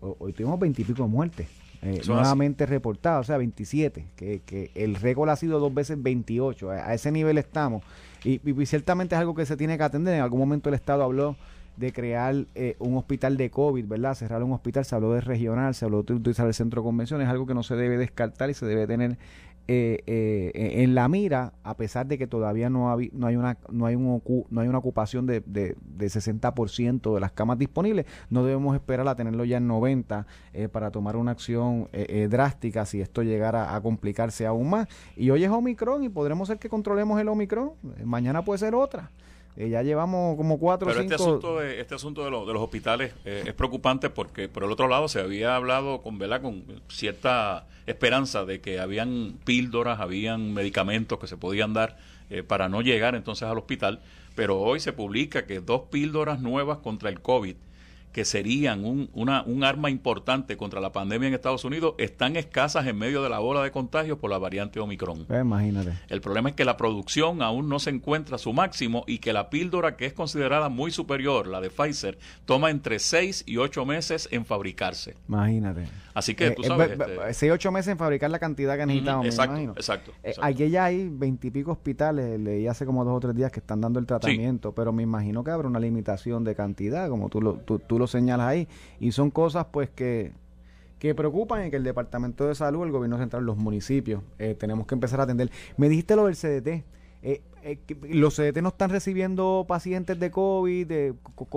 [0.02, 1.48] Ho- Hoy tuvimos 20 y pico de muertes.
[1.84, 6.72] eh, nuevamente reportadas, o sea, 27, que, que el récord ha sido dos veces 28,
[6.72, 7.84] a, a ese nivel estamos.
[8.28, 10.16] Y, ciertamente es algo que se tiene que atender.
[10.16, 11.38] En algún momento el Estado habló
[11.78, 14.16] de crear eh, un hospital de COVID, ¿verdad?
[14.16, 17.26] Cerrar un hospital, se habló de regional, se habló de utilizar el centro de convenciones,
[17.26, 19.18] es algo que no se debe descartar y se debe tener
[19.68, 23.86] eh, eh, en la mira, a pesar de que todavía no, no hay una no
[23.86, 28.44] hay un no hay una ocupación de, de, de 60% de las camas disponibles, no
[28.46, 31.90] debemos esperar a tenerlo ya en 90 eh, para tomar una acción
[32.30, 34.88] drástica si esto llegara a complicarse aún más.
[35.16, 37.72] Y hoy es Omicron y podremos ser que controlemos el Omicron,
[38.04, 39.12] mañana puede ser otra.
[39.58, 42.62] Eh, ya llevamos como cuatro o Pero este asunto de, este asunto de, de los
[42.62, 46.44] hospitales eh, es preocupante porque, por el otro lado, se había hablado con, ¿verdad?
[46.44, 51.98] con cierta esperanza de que habían píldoras, habían medicamentos que se podían dar
[52.30, 54.02] eh, para no llegar entonces al hospital.
[54.36, 57.56] Pero hoy se publica que dos píldoras nuevas contra el COVID
[58.18, 62.88] que serían un, una, un arma importante contra la pandemia en Estados Unidos están escasas
[62.88, 65.26] en medio de la ola de contagios por la variante Omicron.
[65.26, 65.94] Pues imagínate.
[66.10, 69.34] El problema es que la producción aún no se encuentra a su máximo y que
[69.34, 73.86] la píldora que es considerada muy superior, la de Pfizer, toma entre 6 y 8
[73.86, 75.14] meses en fabricarse.
[75.28, 75.86] Imagínate.
[76.16, 76.98] Así que tú eh, sabes.
[76.98, 77.52] 6 este...
[77.52, 79.28] 8 meses en fabricar la cantidad que necesitamos.
[79.28, 83.52] exacto, exacto, eh, aquí ya hay veintipico hospitales, leí hace como dos o tres días
[83.52, 87.30] que están dando el tratamiento, pero me imagino que habrá una limitación de cantidad, como
[87.30, 88.68] tú lo, tú, tú lo señalas ahí.
[89.00, 90.32] Y son cosas pues que,
[91.00, 94.88] que preocupan y que el Departamento de Salud, el Gobierno Central, los municipios, eh, tenemos
[94.88, 95.52] que empezar a atender.
[95.78, 96.86] Me dijiste lo del CDT.
[97.24, 101.14] Eh, eh, los CDT no están recibiendo pacientes de COVID, de,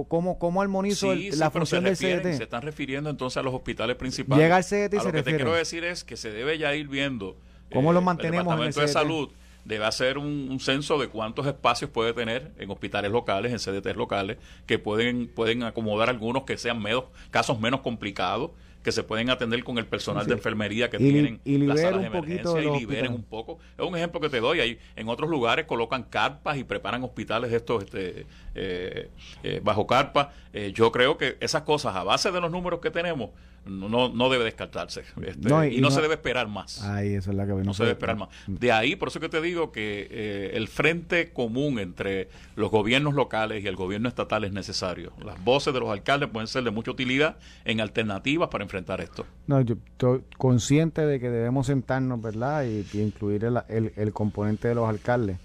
[0.08, 2.36] ¿cómo, cómo armonizo la función del CDT?
[2.36, 4.42] Se están refiriendo entonces a los hospitales principales.
[4.42, 6.74] Llega el CDT y a lo que te quiero decir es que se debe ya
[6.74, 7.36] ir viendo
[7.72, 9.30] ¿Cómo los mantenemos el Departamento de Salud
[9.64, 14.38] debe hacer un, censo de cuántos espacios puede tener en hospitales locales, en CDTs locales,
[14.66, 18.50] que pueden, pueden acomodar algunos que sean menos, casos menos complicados
[18.82, 22.06] que se pueden atender con el personal de enfermería que tienen y las salas de
[22.06, 23.58] emergencia y liberen un poco.
[23.76, 24.60] Es un ejemplo que te doy.
[24.60, 29.10] Ahí, en otros lugares colocan carpas y preparan hospitales estos este, eh,
[29.42, 30.32] eh, bajo carpa.
[30.52, 33.30] Eh, yo creo que esas cosas, a base de los números que tenemos,
[33.66, 35.02] no, no debe descartarse.
[35.22, 36.82] Este, y, no, se debe esperar más.
[36.82, 38.28] Ahí, eso es la que no, se debe esperar más.
[38.46, 43.62] De ahí, por eso que te digo que el frente común entre los gobiernos locales
[43.64, 45.12] y el gobierno estatal es necesario.
[45.24, 49.26] Las voces de los alcaldes pueden ser de mucha utilidad en alternativas para enfrentar esto.
[49.46, 52.64] No, yo estoy consciente de que debemos sentarnos, ¿verdad?
[52.64, 55.38] Y, incluir el, el, componente de los alcaldes.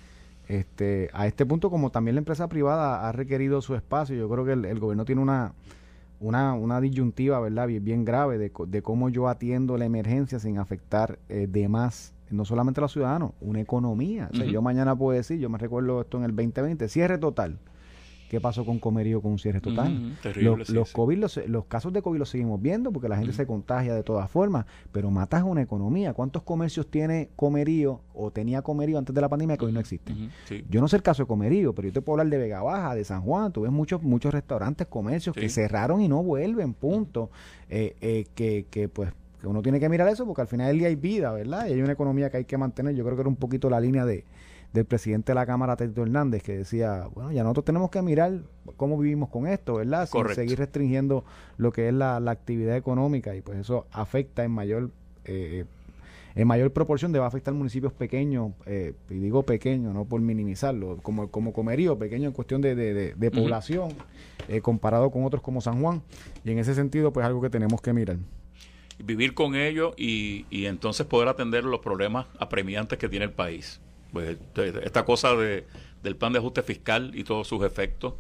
[0.47, 4.45] Este, a este punto, como también la empresa privada ha requerido su espacio, yo creo
[4.45, 5.54] que el, gobierno tiene una,
[6.19, 7.67] una, una disyuntiva, ¿verdad?
[7.67, 12.13] Bien, bien grave de, de, cómo yo atiendo la emergencia sin afectar eh, de más,
[12.30, 14.30] no solamente a los ciudadanos, una economía.
[14.32, 17.60] O sea, yo mañana puedo decir, yo me recuerdo esto en el 2020, cierre total
[18.36, 20.17] qué pasó con Comerío con un cierre total.
[20.36, 21.17] los, COVID,
[21.48, 24.65] los, casos de COVID los seguimos viendo porque la gente se contagia de todas formas,
[24.91, 26.13] pero matas una economía.
[26.13, 30.32] ¿Cuántos comercios tiene Comerío o tenía Comerío antes de la pandemia que hoy no existen?
[30.69, 32.93] Yo no sé el caso de Comerío, pero yo te puedo hablar de Vega Baja,
[32.93, 33.54] de San Juan.
[33.54, 37.30] Tú ves muchos, muchos restaurantes, comercios que cerraron y no vuelven, punto.
[37.69, 40.80] Eh, eh, que, que pues que uno tiene que mirar eso porque al final del
[40.80, 41.67] día hay vida, ¿verdad?
[41.67, 42.95] Y hay una economía que hay que mantener.
[42.95, 44.26] Yo creo que era un poquito la línea de
[44.76, 48.42] del presidente de la Cámara, Tito Hernández, que decía, bueno, ya nosotros tenemos que mirar
[48.78, 50.08] cómo vivimos con esto, ¿verdad?
[50.08, 51.24] Sin seguir restringiendo
[51.58, 54.92] lo que es la, actividad económica y pues eso afecta en mayor...
[55.24, 55.66] Eh,
[56.38, 61.32] en mayor proporción debe afectar municipios pequeños, eh, y digo pequeños, no por minimizarlo, como,
[61.32, 63.94] como Comerío, pequeño en cuestión de, de, población,
[64.50, 66.02] eh, comparado con otros como San Juan,
[66.44, 68.18] y en ese sentido, pues algo que tenemos que mirar.
[69.02, 73.80] Vivir con ellos y, y entonces poder atender los problemas apremiantes que tiene el país.
[74.15, 75.65] Pues, esta cosa de,
[76.01, 78.13] del plan de ajuste fiscal y todos sus efectos,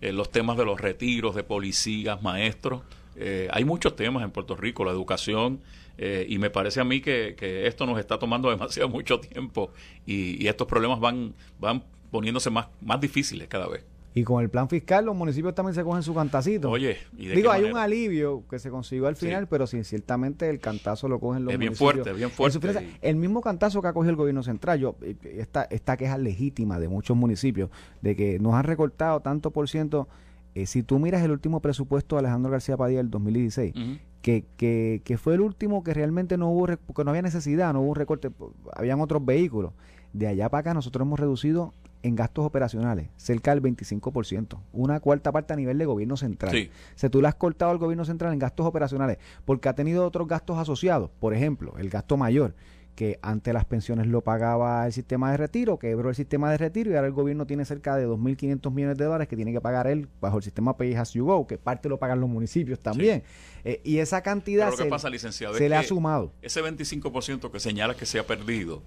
[0.00, 2.80] eh, los temas de los retiros de policías, maestros.
[3.16, 5.60] Eh, hay muchos temas en Puerto Rico, la educación,
[5.98, 9.70] eh, y me parece a mí que, que, esto nos está tomando demasiado mucho tiempo
[10.06, 13.84] y, y estos problemas van, van poniéndose más, más difíciles cada vez.
[14.14, 16.70] Y con el plan fiscal los municipios también se cogen su cantacito.
[16.70, 21.08] Oye, digo, hay un alivio que se consiguió al final, pero sí, ciertamente el cantazo
[21.08, 21.94] lo cogen los es municipios.
[21.94, 22.98] bien fuerte, bien fuerte.
[23.00, 26.88] El mismo cantazo que ha cogido el gobierno central, yo, esta, esta queja legítima de
[26.88, 27.70] muchos municipios,
[28.02, 30.08] de que nos han recortado tanto por ciento.
[30.54, 33.72] Eh, si tú miras el último presupuesto de Alejandro García Padilla del 2016,
[34.20, 37.80] que, que, que fue el último que realmente no hubo, porque no había necesidad, no
[37.80, 38.30] hubo un recorte,
[38.74, 39.72] habían otros vehículos.
[40.12, 45.32] De allá para acá nosotros hemos reducido en gastos operacionales, cerca del 25%, una cuarta
[45.32, 46.52] parte a nivel de gobierno central.
[46.52, 46.70] Sí.
[46.94, 50.26] Si tú le has cortado al gobierno central en gastos operacionales, porque ha tenido otros
[50.26, 52.54] gastos asociados, por ejemplo, el gasto mayor,
[52.94, 56.90] que antes las pensiones lo pagaba el sistema de retiro, quebró el sistema de retiro
[56.90, 59.86] y ahora el gobierno tiene cerca de 2.500 millones de dólares que tiene que pagar
[59.86, 63.22] él bajo el sistema Pay As You Go, que parte lo pagan los municipios también.
[63.64, 64.88] Eh, y esa cantidad se,
[65.52, 66.32] se le ha sumado.
[66.42, 68.82] Ese 25% que señala que se ha perdido,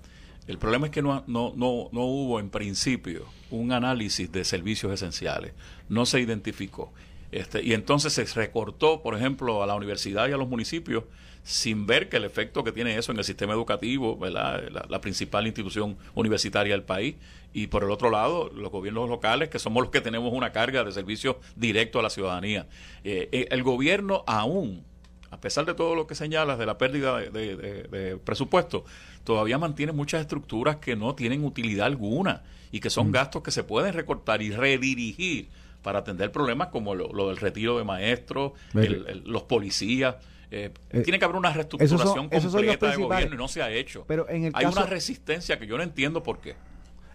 [0.47, 5.53] el problema es que no, no, no, hubo en principio un análisis de servicios esenciales,
[5.89, 6.91] no se identificó.
[7.31, 11.03] Este, y entonces se recortó, por ejemplo, a la universidad y a los municipios
[11.45, 14.63] sin ver que el efecto que tiene eso en el sistema educativo, ¿verdad?
[14.89, 17.15] La, principal institución universitaria del país,
[17.53, 20.83] y por el otro lado, los gobiernos locales, que somos los que tenemos una carga
[20.83, 22.67] de servicio directo a la ciudadanía.
[23.03, 24.83] Eh, eh, el gobierno aún,
[25.31, 28.85] a pesar de todo lo que señalas de la pérdida de, presupuesto,
[29.23, 33.11] todavía mantiene muchas estructuras que no tienen utilidad alguna y que son mm.
[33.11, 35.49] gastos que se pueden recortar y redirigir
[35.81, 40.15] para atender problemas como lo, del retiro de maestros, los policías.
[40.51, 44.05] Eh, eh, tiene que haber una reestructuración completa del gobierno y no se ha hecho.
[44.07, 46.55] Pero en el Hay una resistencia que yo no entiendo por qué.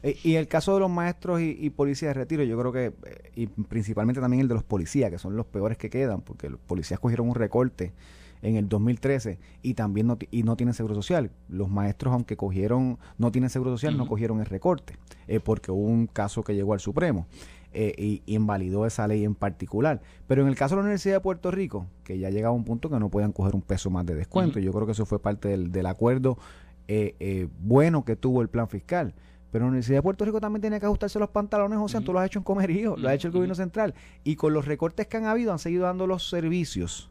[0.03, 2.93] Eh, y el caso de los maestros y, policías de retiro, yo creo que,
[3.35, 6.61] y principalmente también el de los policías, que son los peores que quedan, porque los
[6.61, 7.93] policías cogieron un recorte
[8.43, 11.31] en el 2013 y también no, y no tienen seguro social.
[11.49, 14.97] Los maestros, aunque cogieron, no tienen seguro social, no cogieron el recorte,
[15.45, 17.27] porque hubo un caso que llegó al Supremo.
[17.73, 20.01] Eh, y, invalidó esa ley en particular.
[20.27, 22.65] Pero en el caso de la Universidad de Puerto Rico, que ya llegaba a un
[22.65, 25.21] punto que no podían coger un peso más de descuento, yo creo que eso fue
[25.21, 26.37] parte del, acuerdo
[26.89, 29.15] eh, eh, bueno que tuvo el plan fiscal.
[29.51, 32.13] Pero la Universidad de Puerto Rico también tiene que ajustarse los pantalones, o sea, tú
[32.13, 33.95] lo has hecho en comerío, lo ha hecho el gobierno central.
[34.25, 37.11] Y con los recortes que han habido, han seguido dando los servicios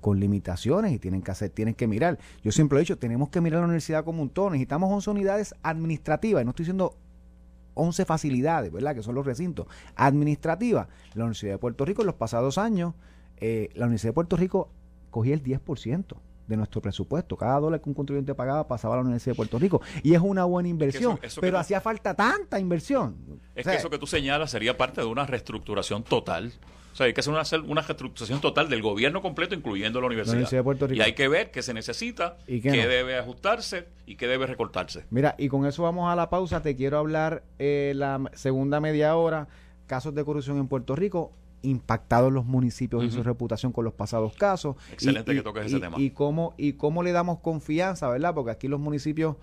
[0.00, 2.18] con limitaciones y tienen que hacer, tienen que mirar.
[2.42, 4.50] Yo siempre he dicho, tenemos que mirar la universidad como un todo.
[4.50, 6.42] Necesitamos 11 unidades administrativas.
[6.42, 6.96] Y no estoy diciendo
[7.74, 8.94] 11 facilidades, ¿verdad?
[8.94, 10.88] Que son los recintos administrativas.
[11.14, 12.94] La Universidad de Puerto Rico en los pasados años,
[13.36, 14.70] eh, la Universidad de Puerto Rico
[15.10, 16.16] cogía el 10%
[16.46, 17.36] de nuestro presupuesto.
[17.36, 19.80] Cada dólar que un contribuyente pagaba pasaba a la Universidad de Puerto Rico.
[20.02, 21.18] Y es una buena inversión.
[21.40, 23.40] pero hacía falta tanta inversión.
[23.54, 26.52] Es que eso que tú señalas sería parte de una reestructuración total
[26.96, 30.50] o sea, hay que hacer una, una reestructuración total del gobierno completo, incluyendo la universidad.
[30.50, 30.98] de Puerto Rico.
[30.98, 35.04] Y hay que ver qué se necesita, ¿Y qué, debe ajustarse y qué debe recortarse.
[35.10, 36.62] Mira, y con eso vamos a la pausa.
[36.62, 39.46] Te quiero hablar eh, la segunda media hora,
[39.86, 41.34] casos de corrupción en Puerto Rico
[41.66, 44.76] impactados los municipios y su reputación con los pasados casos.
[44.92, 46.00] Excelente que toques ese tema.
[46.00, 48.34] Y cómo, y cómo le damos confianza, ¿verdad?
[48.34, 49.36] Porque aquí los municipios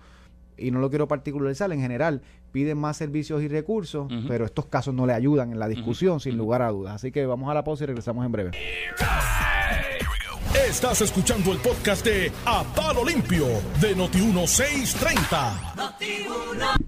[0.56, 4.94] y no lo quiero particularizar, en general piden más servicios y recursos, pero estos casos
[4.94, 6.94] no le ayudan en la discusión, sin lugar a dudas.
[6.94, 8.50] Así que vamos a la pausa y regresamos en breve.
[10.54, 13.46] Estás escuchando el podcast de A Palo Limpio
[13.80, 15.84] de Noti1630.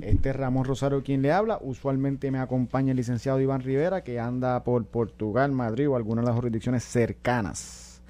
[0.01, 1.59] Este es Ramón Rosario quien le habla.
[1.61, 6.31] Usualmente me acompaña el licenciado Iván Rivera, que anda por Portugal, Madrid o algunas de
[6.31, 8.01] las jurisdicciones cercanas.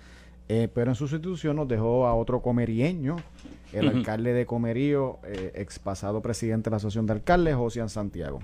[0.49, 3.17] Eh, pero en su sustitución nos dejó a otro comerieño
[3.73, 8.41] el alcalde de Comerío, eh, ex pasado presidente de la Asociación de Alcaldes, José Santiago.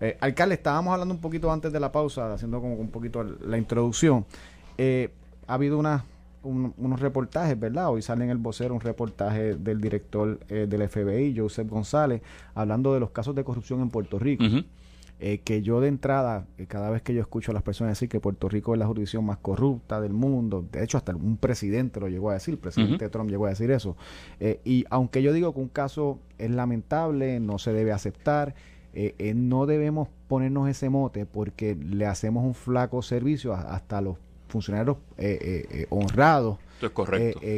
[0.00, 3.58] Eh, alcalde, estábamos hablando un poquito antes de la pausa, haciendo como un poquito la
[3.58, 4.26] introducción.
[4.76, 5.10] Eh,
[5.46, 6.04] ha habido una,
[6.42, 7.90] unos reportajes, ¿verdad?
[7.90, 12.22] Hoy sale en el vocero un reportaje del director eh, del FBI, Joseph González,
[12.54, 14.44] hablando de los casos de corrupción en Puerto Rico.
[15.20, 18.08] Eh, que yo de entrada, eh, cada vez que yo escucho a las personas decir
[18.08, 21.98] que Puerto Rico es la jurisdicción más corrupta del mundo, de hecho hasta un presidente
[21.98, 23.96] lo llegó a decir, el presidente Trump llegó a decir eso,
[24.64, 28.54] y aunque yo digo que un caso es lamentable, no se debe aceptar,
[29.34, 34.96] no debemos ponernos ese mote porque le hacemos un flaco servicio hasta los funcionarios
[35.90, 36.58] honrados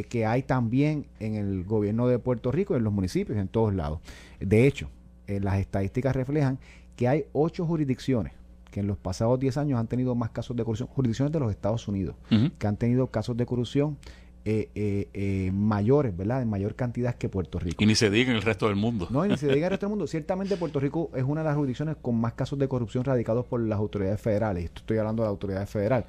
[0.09, 3.99] que hay también en el gobierno de Puerto Rico, en los municipios, en todos lados.
[4.39, 4.89] De hecho,
[5.27, 6.59] las estadísticas reflejan
[6.95, 8.33] que hay ocho jurisdicciones
[8.69, 11.51] que en los pasados 10 años han tenido más casos de corrupción, jurisdicciones de los
[11.51, 12.15] Estados Unidos,
[12.57, 13.97] que han tenido casos de corrupción
[14.43, 16.41] eh, eh, eh, mayores, ¿verdad?
[16.41, 17.83] En mayor cantidad que Puerto Rico.
[17.83, 19.07] Y ni se diga en el resto del mundo.
[19.11, 20.07] No, ni se diga en el resto del mundo.
[20.07, 23.59] Ciertamente Puerto Rico es una de las jurisdicciones con más casos de corrupción radicados por
[23.61, 24.65] las autoridades federales.
[24.65, 26.07] Esto estoy hablando de las autoridades federales.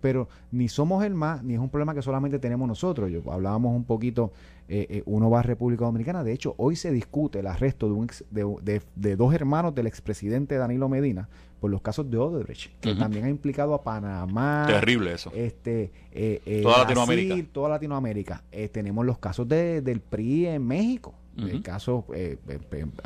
[0.00, 3.10] pero ni somos el más, ni es un problema que solamente tenemos nosotros.
[3.10, 4.32] Yo hablábamos un poquito,
[5.04, 6.24] uno va a República Dominicana.
[6.24, 10.56] De hecho, hoy se discute el arresto de, un de, de dos hermanos del expresidente
[10.56, 11.28] Danilo Medina
[11.62, 14.64] por los casos de Odebrecht, que también ha implicado a Panamá.
[14.66, 15.30] Terrible eso.
[15.32, 17.36] Este, eh, eh, toda Latinoamérica.
[17.52, 18.42] Toda Latinoamérica.
[18.50, 22.04] Eh, tenemos los casos de, del PRI en México, el caso,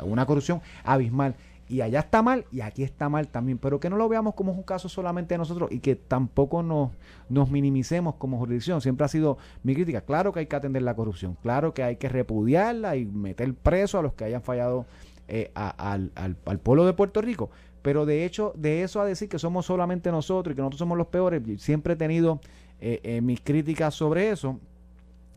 [0.03, 1.35] una corrupción abismal.
[1.69, 4.53] Y allá está mal y aquí está mal también, pero que no lo veamos como
[4.53, 6.89] un caso solamente de nosotros y que tampoco nos,
[7.29, 8.81] nos minimicemos como jurisdicción.
[8.81, 10.01] Siempre ha sido mi crítica.
[10.01, 13.99] Claro que hay que atender la corrupción, claro que hay que repudiarla y meter preso
[13.99, 14.87] a los que hayan fallado
[15.53, 17.51] al, al, al pueblo de Puerto Rico,
[17.87, 20.97] pero de hecho, de eso a decir que somos solamente nosotros y que nosotros somos
[20.97, 22.41] los peores, siempre he tenido
[22.81, 24.59] eh, eh, mis críticas sobre eso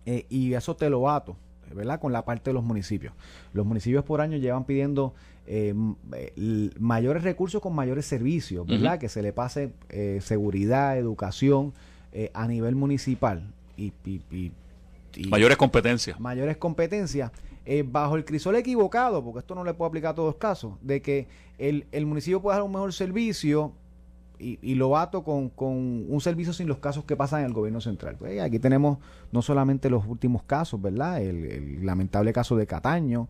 [0.05, 1.37] eh, y eso te lo ato,
[1.73, 2.01] ¿verdad?
[2.01, 3.13] Con la parte de los municipios.
[3.53, 5.15] Los municipios por año llevan pidiendo
[6.81, 8.99] mayores recursos con mayores servicios, ¿verdad?
[8.99, 9.71] Que se le pase
[10.19, 11.73] seguridad, educación
[12.35, 13.45] a nivel municipal
[13.77, 14.51] y, y
[15.29, 16.19] mayores competencias.
[16.19, 17.31] Mayores competencias.
[17.67, 20.73] Eh, bajo el crisol equivocado, porque esto no le puede aplicar a todos los casos,
[20.81, 23.73] de que el, municipio puede dar un mejor servicio
[24.39, 28.17] y, lo ato con, un servicio sin los casos que pasan en el gobierno central.
[28.19, 28.97] Pues aquí tenemos
[29.33, 31.21] no solamente los últimos casos, ¿verdad?
[31.21, 33.29] El, lamentable caso de Cataño,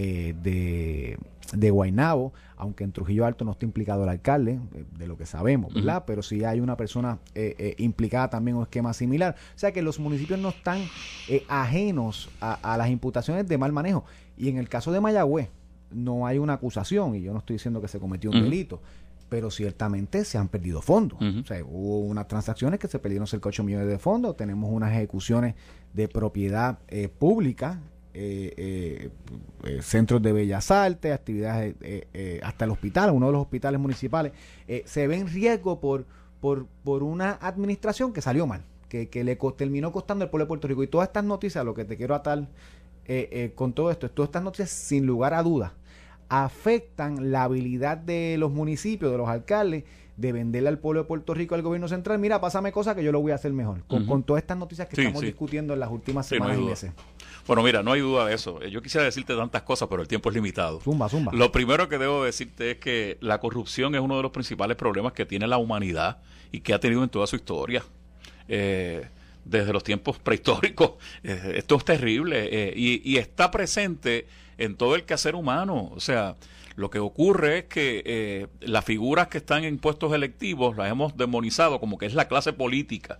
[0.00, 1.18] eh, de,
[1.52, 5.26] de Guainabo, aunque en Trujillo Alto no está implicado el alcalde, eh, de lo que
[5.26, 6.04] sabemos, ¿verdad?
[6.06, 9.34] Pero sí hay una persona eh, implicada también en un esquema similar.
[9.56, 10.84] O sea que los municipios no están
[11.48, 14.04] ajenos a, las imputaciones de mal manejo.
[14.36, 15.48] Y en el caso de Mayagüez,
[15.90, 18.80] no hay una acusación, y yo no estoy diciendo que se cometió un delito,
[19.28, 21.18] pero ciertamente se han perdido fondos.
[21.20, 24.70] O sea, hubo unas transacciones que se perdieron cerca de 8 millones de fondos, tenemos
[24.70, 25.56] unas ejecuciones
[25.92, 27.80] de propiedad eh, pública,
[28.20, 29.10] eh,
[29.64, 31.74] eh, centros de bellas artes, actividades,
[32.42, 34.32] hasta el hospital, uno de los hospitales municipales,
[34.84, 36.06] se ve en riesgo por,
[36.40, 40.48] por, por una administración que salió mal, que, que le terminó costando el pueblo de
[40.48, 40.82] Puerto Rico.
[40.82, 42.48] Y todas estas noticias, lo que te quiero atar
[43.54, 45.72] con todo esto, todas estas noticias, sin lugar a dudas,
[46.28, 49.84] afectan la habilidad de los municipios, de los alcaldes,
[50.18, 53.12] de venderle al pueblo de Puerto Rico al gobierno central, mira, pásame cosas que yo
[53.12, 56.26] lo voy a hacer mejor, con, todas estas noticias que estamos discutiendo en las últimas
[56.26, 56.92] semanas y meses.
[57.48, 58.62] Bueno, mira, no hay duda de eso.
[58.62, 60.80] Eh, yo quisiera decirte tantas cosas, pero el tiempo es limitado.
[60.80, 61.32] Zumba, zumba.
[61.34, 65.12] Lo primero que debo decirte es que la corrupción es uno de los principales problemas
[65.12, 66.18] que tiene la humanidad
[66.52, 67.82] y que ha tenido en toda su historia.
[68.48, 69.08] Eh,
[69.44, 70.92] desde los tiempos prehistóricos.
[71.24, 74.26] Eh, esto es terrible y, y está presente
[74.58, 75.90] en todo el quehacer humano.
[75.94, 76.36] O sea,
[76.78, 81.16] lo que ocurre es que eh, las figuras que están en puestos electivos las hemos
[81.16, 83.18] demonizado como que es la clase política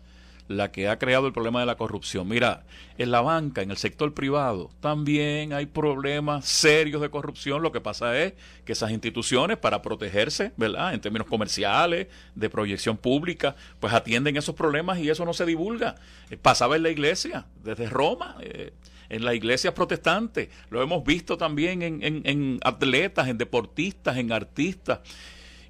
[0.49, 2.27] la que ha creado el problema de la corrupción.
[2.27, 2.65] Mira,
[2.97, 7.63] en la banca, en el sector privado, también hay problemas serios de corrupción.
[7.63, 8.33] Lo que pasa es
[8.65, 10.95] que esas instituciones, para protegerse, ¿verdad?
[10.95, 15.97] En términos comerciales, de proyección pública, pues atienden esos problemas y eso no se divulga.
[16.31, 18.37] Eh, pasaba en la iglesia, desde Roma.
[18.41, 18.73] Eh,
[19.11, 25.01] en las iglesias protestantes, lo hemos visto también en, en, atletas, en deportistas, en artistas.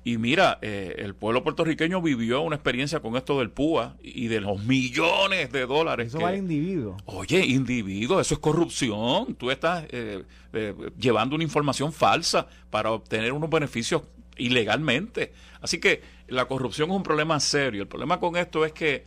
[0.09, 4.41] Y mira, eh, el pueblo puertorriqueño vivió una experiencia con esto del PUA y de
[4.41, 6.07] los millones de dólares.
[6.07, 6.97] Eso va al individuo.
[7.05, 9.35] Oye, individuo, eso es corrupción.
[9.35, 14.01] Tú estás eh, eh, llevando una información falsa para obtener unos beneficios
[14.39, 15.35] ilegalmente.
[15.61, 17.83] Así que la corrupción es un problema serio.
[17.83, 19.05] El problema con esto es que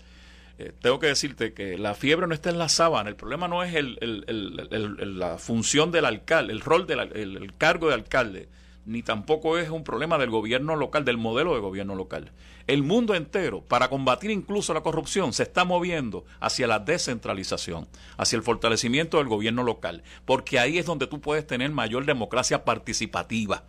[0.60, 3.10] eh, tengo que decirte que la fiebre no está en la sábana.
[3.10, 8.50] El problema no es la función del alcalde, el rol del el, cargo de alcalde,
[8.86, 12.32] ni tampoco es un problema del gobierno local, del modelo de gobierno local.
[12.68, 18.38] El mundo entero, para combatir incluso la corrupción, se está moviendo hacia la descentralización, hacia
[18.38, 23.64] el fortalecimiento del gobierno local, porque ahí es donde tú puedes tener mayor democracia participativa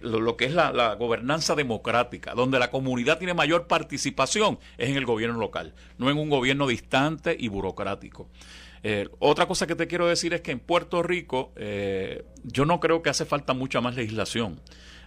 [0.00, 5.06] lo, que es la, gobernanza democrática, donde la comunidad tiene mayor participación, es en el
[5.06, 8.28] gobierno local, no en un gobierno distante y burocrático.
[8.84, 12.80] Eh, otra cosa que te quiero decir es que en Puerto Rico eh, yo no
[12.80, 14.60] creo que hace falta mucha más legislación.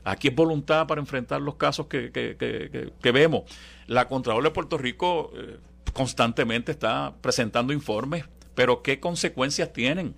[0.06, 3.44] Aquí es voluntad para enfrentar los casos que, que, vemos.
[3.88, 5.58] La Contralora de Puerto Rico eh,
[5.94, 10.16] constantemente está presentando informes, pero ¿qué consecuencias tienen?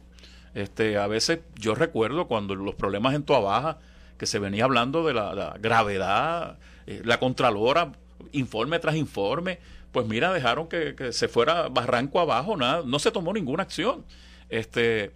[0.54, 3.78] Este, a veces yo recuerdo cuando los problemas en Toa Baja,
[4.18, 7.94] que se venía hablando de la, gravedad, eh, la Contralora,
[8.34, 9.60] informe tras informe,
[9.92, 14.06] pues mira, dejaron que, que, se fuera barranco abajo, nada, no se tomó ninguna acción.
[14.50, 15.12] Este,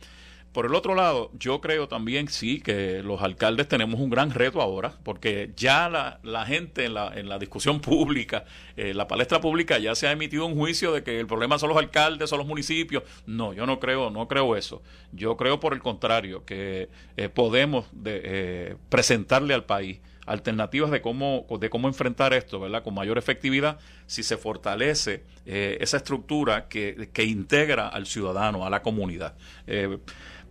[0.52, 4.62] por el otro lado, yo creo también sí que los alcaldes tenemos un gran reto
[4.62, 8.44] ahora, porque ya la, la gente en la, en la discusión pública,
[8.76, 11.70] eh, la palestra pública, ya se ha emitido un juicio de que el problema son
[11.70, 13.04] los alcaldes, son los municipios.
[13.26, 14.82] No, yo no creo, no creo eso.
[15.14, 21.02] Yo creo por el contrario, que eh, podemos de, eh, presentarle al país alternativas de
[21.02, 22.84] cómo, de cómo enfrentar esto, ¿verdad?
[22.84, 28.82] Con mayor efectividad si se fortalece esa estructura que, que, integra al ciudadano, a la
[28.82, 29.34] comunidad.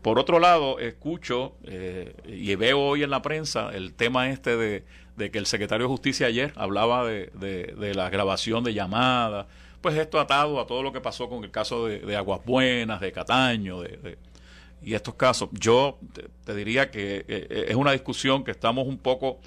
[0.03, 4.85] Por otro lado, escucho eh, y veo hoy en la prensa el tema este de,
[5.31, 9.47] que el secretario de Justicia ayer hablaba de, la grabación de llamadas.
[9.83, 13.13] Pues esto atado a todo lo que pasó con el caso de, Aguas Buenas, de
[13.13, 14.17] Cataño, de,
[14.83, 15.51] y estos casos.
[15.53, 15.99] Yo
[16.45, 19.39] te, diría que eh, es una discusión que estamos un poco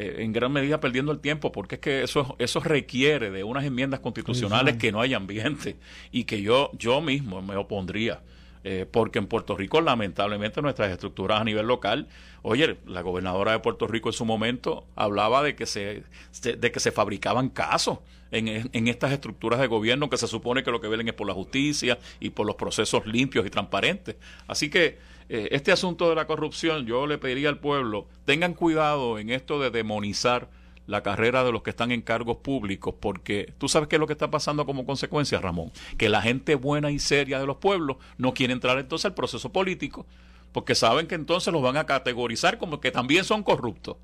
[0.00, 3.64] eh, en gran medida perdiendo el tiempo porque es que eso eso requiere de unas
[3.64, 5.76] enmiendas constitucionales que no hay ambiente
[6.12, 8.20] y que yo yo mismo me opondría
[8.62, 12.06] eh, porque en Puerto Rico lamentablemente nuestras estructuras a nivel local,
[12.42, 16.04] oye, la gobernadora de Puerto Rico en su momento hablaba de que se,
[16.42, 17.98] de que se fabricaban casos
[18.30, 21.26] en, en, estas estructuras de gobierno que se supone que lo que velen es por
[21.26, 24.16] la justicia y por los procesos limpios y transparentes.
[24.46, 24.98] Así que
[25.28, 29.60] eh, este asunto de la corrupción, yo le pediría al pueblo, tengan cuidado en esto
[29.60, 30.48] de demonizar
[30.86, 34.06] la carrera de los que están en cargos públicos, porque tú sabes qué es lo
[34.06, 37.98] que está pasando como consecuencia, Ramón, que la gente buena y seria de los pueblos
[38.16, 40.06] no quiere entrar entonces al proceso político,
[40.50, 43.98] porque saben que entonces los van a categorizar como que también son corruptos.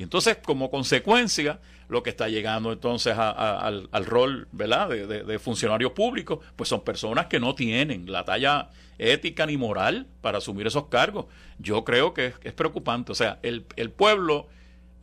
[0.00, 4.88] Y entonces, como consecuencia, lo que está llegando entonces al, rol ¿verdad?
[4.88, 10.06] De, de, funcionarios públicos, pues son personas que no tienen la talla ética ni moral
[10.22, 11.26] para asumir esos cargos.
[11.58, 13.12] Yo creo que es, preocupante.
[13.12, 14.48] O sea, el, el, pueblo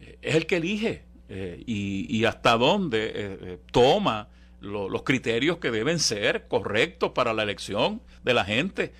[0.02, 4.30] eh, es el que elige eh, y, hasta dónde eh, toma
[4.62, 8.94] los criterios que deben ser correctos para la elección de la gente.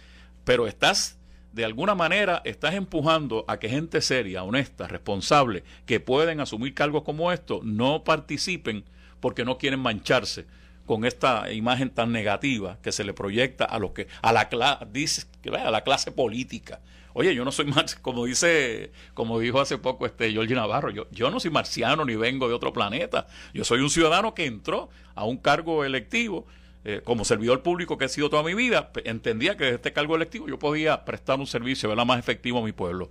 [0.44, 1.17] Pero estás
[1.58, 7.02] de alguna manera estás empujando a que gente seria, honesta, responsable, que pueden asumir cargos
[7.02, 8.86] como estos, no participen
[9.20, 10.46] porque no quieren mancharse
[10.86, 15.26] con esta imagen tan negativa que se le proyecta a los que a la dice
[15.52, 16.80] a la clase política.
[17.14, 21.08] Oye, yo no soy más, como dice, como dijo hace poco este Jorge Navarro, yo,
[21.10, 23.26] yo no soy marciano ni vengo de otro planeta.
[23.56, 26.46] Yo soy un ciudadano que entró a un cargo electivo
[26.90, 30.16] eh, como servidor público que he sido toda mi vida, entendía que desde este cargo
[30.16, 33.10] electivo yo podía prestar un servicio más efectivo a mi pueblo.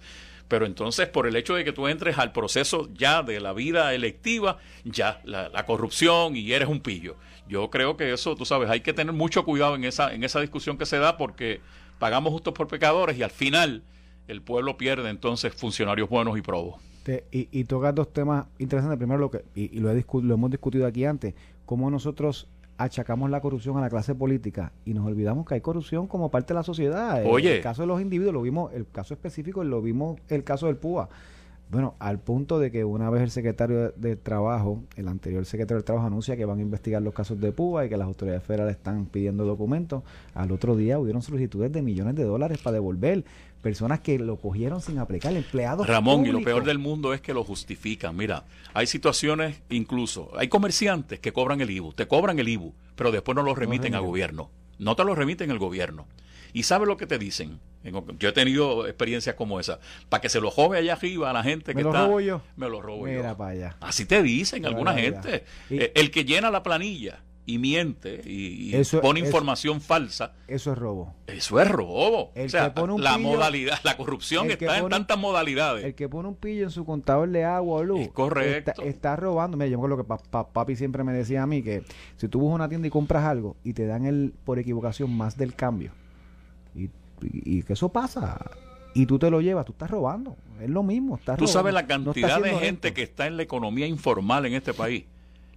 [0.48, 3.92] Pero entonces, por el hecho de que tú entres al proceso ya de la vida
[3.92, 7.16] electiva, ya la, corrupción y eres un pillo.
[7.50, 10.40] Yo creo que eso, tú sabes, hay que tener mucho cuidado en esa, en esa
[10.40, 11.60] discusión que se da porque
[11.98, 13.82] pagamos justos por pecadores y al final
[14.26, 16.80] el pueblo pierde entonces funcionarios buenos y probos.
[17.30, 18.96] y, y tocas dos temas interesantes.
[18.96, 21.34] Primero, lo que y, lo, lo hemos discutido aquí antes,
[21.66, 22.48] cómo nosotros
[22.78, 26.52] achacamos la corrupción a la clase política y nos olvidamos que hay corrupción como parte
[26.52, 27.22] de la sociedad.
[27.26, 27.56] Oye.
[27.56, 30.76] El caso de los individuos, lo vimos, el caso específico, lo vimos el caso del
[30.76, 31.08] PUA.
[31.68, 35.82] Bueno, al punto de que una vez el secretario de, Trabajo, el anterior secretario de
[35.82, 38.76] Trabajo anuncia que van a investigar los casos de PUA y que las autoridades federales
[38.76, 40.04] están pidiendo documentos,
[40.34, 43.24] al otro día hubieron solicitudes de millones de dólares para devolver
[43.66, 47.34] personas que lo cogieron sin aplicar, empleados Ramón, y lo peor del mundo es que
[47.34, 48.16] lo justifican.
[48.16, 48.44] Mira,
[48.74, 53.34] hay situaciones incluso, hay comerciantes que cobran el IBU, te cobran el IBU, pero después
[53.34, 54.50] no lo remiten al gobierno.
[54.78, 56.06] No te lo remiten el gobierno.
[56.52, 57.58] ¿Y sabes lo que te dicen?
[58.20, 59.80] Yo he tenido experiencias como esa.
[60.08, 62.42] Para que se lo jove allá arriba a la gente que ¿Me lo Robo yo?
[62.54, 63.76] Me lo robo Mira Para allá.
[63.80, 65.44] Así te dicen alguna gente.
[65.70, 70.32] Eh, el que llena la planilla y miente y, pone información falsa.
[70.49, 71.14] Eso es robo.
[71.28, 72.32] Eso es robo.
[72.36, 75.84] o sea, la modalidad, la corrupción está en tantas modalidades.
[75.84, 78.09] El que pone un pillo en su contador de agua o luz.
[78.09, 78.82] correcto.
[78.82, 79.57] Está, robando.
[79.57, 81.84] Mira, yo me acuerdo que papi siempre me decía a mí que
[82.16, 85.16] si tú vas a una tienda y compras algo y te dan el por equivocación
[85.16, 85.92] más del cambio
[86.74, 88.51] y, que eso pasa
[88.94, 90.36] y tú te lo llevas, tú estás robando.
[90.61, 91.16] Es lo mismo.
[91.16, 94.74] Estás tú sabes la cantidad de gente que está en la economía informal en este
[94.74, 95.05] país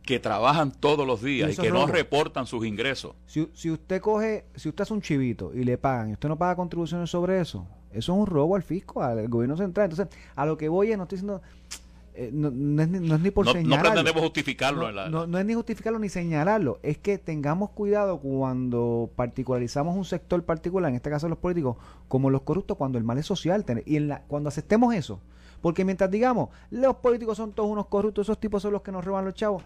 [0.10, 3.14] que trabajan todos los días y, que no reportan sus ingresos.
[3.28, 6.36] Si, si usted coge, si usted es un chivito y le pagan y usted no
[6.36, 9.92] paga contribuciones sobre eso, eso es un robo al fisco, al gobierno central.
[9.92, 11.44] Entonces, a lo que voy es, no estoy diciendo,
[12.16, 13.76] eh, no, no, es, no, es, ni por señalarlo.
[13.76, 14.92] No pretendemos justificarlo.
[15.12, 16.80] No, no, es ni justificarlo ni señalarlo.
[16.82, 22.32] Es que tengamos cuidado cuando particularizamos un sector particular, en este caso los políticos, como
[22.32, 23.64] los corruptos, cuando el mal es social.
[23.86, 25.22] Y en la, cuando aceptemos eso.
[25.62, 29.04] Porque mientras digamos, los políticos son todos unos corruptos, esos tipos son los que nos
[29.04, 29.64] roban los chavos,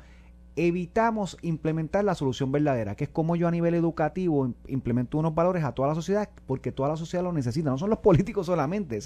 [0.56, 5.64] evitamos implementar la solución verdadera, que es como yo a nivel educativo implemento unos valores
[5.64, 9.00] a toda la sociedad, porque toda la sociedad lo necesita, no son los políticos solamente.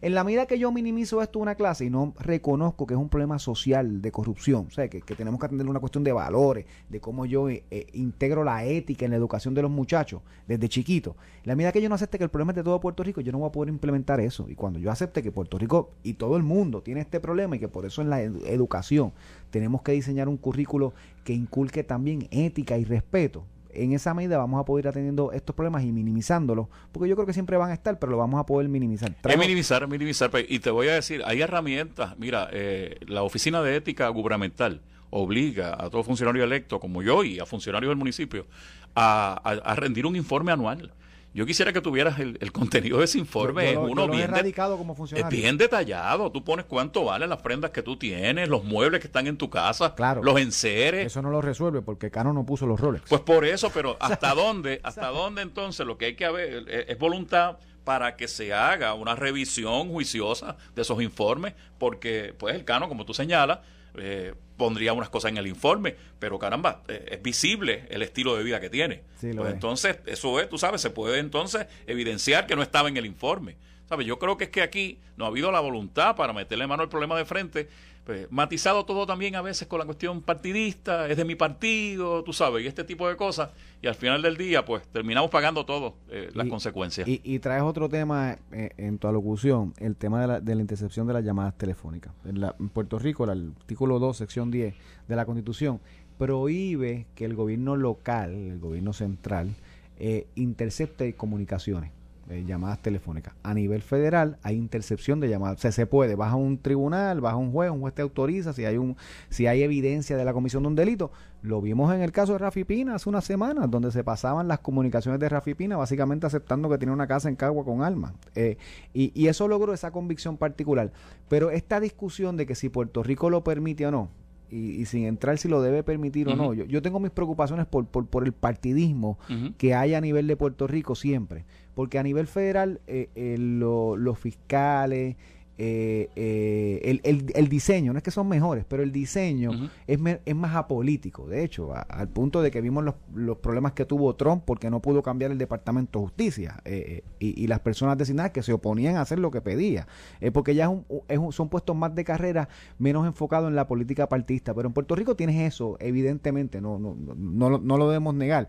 [0.00, 3.08] en la medida que yo minimizo esto una clase y no reconozco que es un
[3.08, 7.00] problema social de corrupción, o sea, que, tenemos que atender una cuestión de valores, de
[7.00, 11.16] cómo yo eh, eh, integro la ética en la educación de los muchachos desde chiquito.
[11.42, 13.20] En la medida que yo no acepte que el problema es de todo Puerto Rico,
[13.20, 14.48] yo no voy a poder implementar eso.
[14.48, 17.58] Y cuando yo acepte que Puerto Rico y todo el mundo tiene este problema y
[17.58, 19.12] que por eso en la educación
[19.50, 20.91] tenemos que diseñar un currículo
[21.24, 23.44] que inculque también ética y respeto.
[23.74, 27.26] En esa medida vamos a poder ir atendiendo estos problemas y minimizándolos, porque yo creo
[27.26, 29.14] que siempre van a estar, pero lo vamos a poder minimizar.
[29.24, 30.30] Es minimizar, minimizar.
[30.30, 32.18] Pues, y te voy a decir, hay herramientas.
[32.18, 37.38] Mira, eh, la Oficina de Ética Gubernamental obliga a todo funcionario electo, como yo, y
[37.38, 38.46] a funcionarios del municipio,
[38.94, 40.92] a rendir un informe anual
[41.34, 43.72] yo quisiera que tuvieras el, contenido de ese informe.
[43.72, 46.30] es uno bien, como es bien detallado.
[46.30, 49.48] Tú pones cuánto valen las prendas que tú tienes, los muebles que están en tu
[49.48, 51.06] casa, claro, los enseres.
[51.06, 53.02] Eso no lo resuelve porque Cano no puso los roles.
[53.08, 54.80] Pues por eso, pero ¿hasta dónde?
[54.82, 59.14] ¿Hasta dónde entonces lo que hay que haber es voluntad para que se haga una
[59.14, 61.54] revisión juiciosa de esos informes?
[61.78, 63.60] Porque, pues, el Cano, como tú señalas,
[63.96, 68.44] eh, pondría unas cosas en el informe, pero caramba, eh, es visible el estilo de
[68.44, 69.02] vida que tiene.
[69.20, 73.06] pues entonces, eso es, tú sabes, se puede entonces evidenciar que no estaba en el
[73.06, 73.56] informe.
[73.88, 74.06] ¿Sabes?
[74.06, 76.88] Yo creo que es que aquí no ha habido la voluntad para meterle mano al
[76.88, 77.68] problema de frente
[78.04, 82.32] pues, matizado todo también a veces con la cuestión partidista, es de mi partido, tú
[82.32, 83.50] sabes, y este tipo de cosas,
[83.80, 87.06] y al final del día, pues terminamos pagando todo eh, las consecuencias.
[87.08, 91.06] Y, traes otro tema eh, en tu alocución, el tema de la, de la intercepción
[91.06, 92.12] de las llamadas telefónicas.
[92.24, 94.74] En, la, Puerto Rico, el artículo 2, sección 10
[95.08, 95.80] de la Constitución,
[96.18, 99.54] prohíbe que el gobierno local, el gobierno central,
[99.98, 101.92] eh, intercepte comunicaciones
[102.32, 103.34] eh, llamadas telefónicas.
[103.42, 105.58] A nivel federal hay intercepción de llamadas.
[105.58, 108.02] O sea, se puede, vas a un tribunal, vas a un juez, un juez te
[108.02, 108.96] autoriza, si hay un
[109.28, 111.12] si hay evidencia de la comisión de un delito.
[111.42, 114.60] Lo vimos en el caso de Rafi Pina hace unas semanas, donde se pasaban las
[114.60, 118.14] comunicaciones de Rafi Pina, básicamente aceptando que tiene una casa en Cagua con armas.
[118.34, 118.56] Eh,
[118.94, 120.92] y, y eso logró esa convicción particular.
[121.28, 124.08] Pero esta discusión de que si Puerto Rico lo permite o no,
[124.52, 126.52] y, sin entrar si lo debe permitir o no.
[126.52, 129.18] Yo, yo, tengo mis preocupaciones por, por, por el partidismo
[129.56, 131.44] que hay a nivel de Puerto Rico siempre.
[131.74, 135.16] Porque a nivel federal, eh, eh, los fiscales,
[135.58, 140.00] eh, eh, el, el, el, diseño, no es que son mejores, pero el diseño es,
[140.24, 141.28] es, más apolítico.
[141.28, 144.80] De hecho, al punto de que vimos los, los, problemas que tuvo Trump porque no
[144.80, 148.96] pudo cambiar el Departamento de Justicia eh, y, y, las personas designadas que se oponían
[148.96, 149.86] a hacer lo que pedía.
[150.32, 152.48] porque ya es un, es un, son puestos más de carrera,
[152.78, 154.54] menos enfocados en la política partista.
[154.54, 158.48] Pero en Puerto Rico tienes eso, evidentemente, no, no, no, no, no lo debemos negar.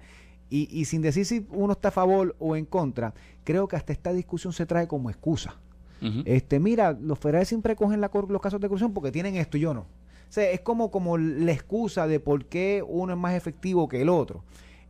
[0.50, 3.92] Y, y sin decir si uno está a favor o en contra, creo que hasta
[3.92, 5.60] esta discusión se trae como excusa
[6.26, 9.62] este, mira, los federales siempre cogen la, los casos de corrupción porque tienen esto y
[9.62, 9.82] yo no.
[9.82, 14.02] O sea, es como, como la excusa de por qué uno es más efectivo que
[14.02, 14.44] el otro.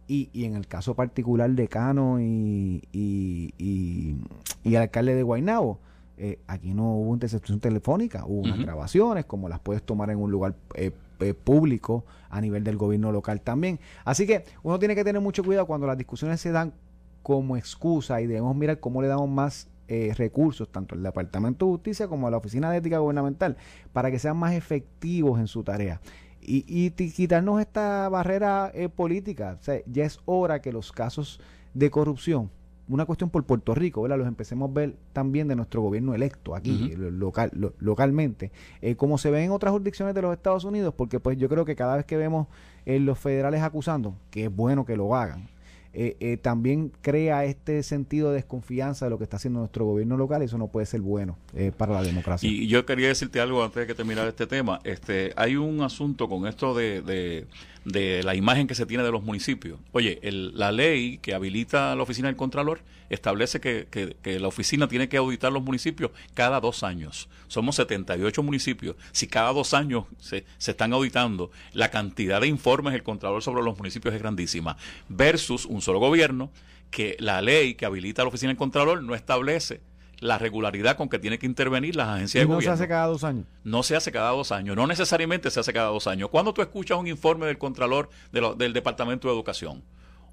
[0.08, 4.18] Y, y en el caso particular de Cano y, y, y,
[4.64, 5.80] el alcalde de Guaynabo,
[6.18, 10.32] eh, aquí no hubo intercepción telefónica, hubo unas grabaciones, como las puedes tomar en un
[10.32, 13.80] lugar eh, eh, público a nivel del gobierno local también.
[14.06, 16.74] Así que uno tiene que tener mucho cuidado cuando las discusiones se dan
[17.22, 21.72] como excusa y debemos mirar cómo le damos más eh, recursos, tanto el Departamento de
[21.74, 23.58] Justicia como la Oficina de Ética Gubernamental,
[23.92, 26.00] para que sean más efectivos en su tarea.
[26.42, 29.60] Y, y quitarnos esta barrera eh, política.
[29.86, 31.40] ya es hora que los casos
[31.74, 32.50] de corrupción,
[32.88, 34.18] una cuestión por Puerto Rico, ¿verdad?
[34.18, 39.32] los empecemos a ver también de nuestro gobierno electo aquí, local, localmente, eh, como se
[39.32, 42.06] ve en otras jurisdicciones de los Estados Unidos, porque pues yo creo que cada vez
[42.06, 42.48] que vemos
[42.86, 45.48] los federales acusando, que es bueno que lo hagan,
[45.96, 50.18] eh, eh, también crea este sentido de desconfianza de lo que está haciendo nuestro gobierno
[50.18, 52.50] local eso no puede ser bueno eh, para la democracia.
[52.50, 54.80] Y yo quería decirte algo antes de que terminara este tema.
[54.84, 57.46] Este, hay un asunto con esto de de
[57.86, 59.80] la imagen que se tiene de los municipios.
[59.92, 65.10] Oye, la ley que habilita la oficina del Contralor establece que, que, la oficina tiene
[65.10, 67.30] que auditar los municipios cada dos años.
[67.48, 68.96] Somos 78 municipios.
[69.12, 73.64] Si cada dos años se, se están auditando, la cantidad de informes del Contralor sobre
[73.64, 74.78] los municipios es grandísima.
[75.10, 76.52] Versus un solo gobierno
[76.90, 79.82] que la ley que habilita la oficina del Contralor no establece
[80.24, 82.72] la regularidad con que tiene que intervenir las agencias de gobierno.
[82.72, 83.46] No se hace cada dos años.
[83.64, 86.30] No se hace cada dos años, no necesariamente se hace cada dos años.
[86.30, 89.84] Cuando tú escuchas un informe del Contralor del Departamento de Educación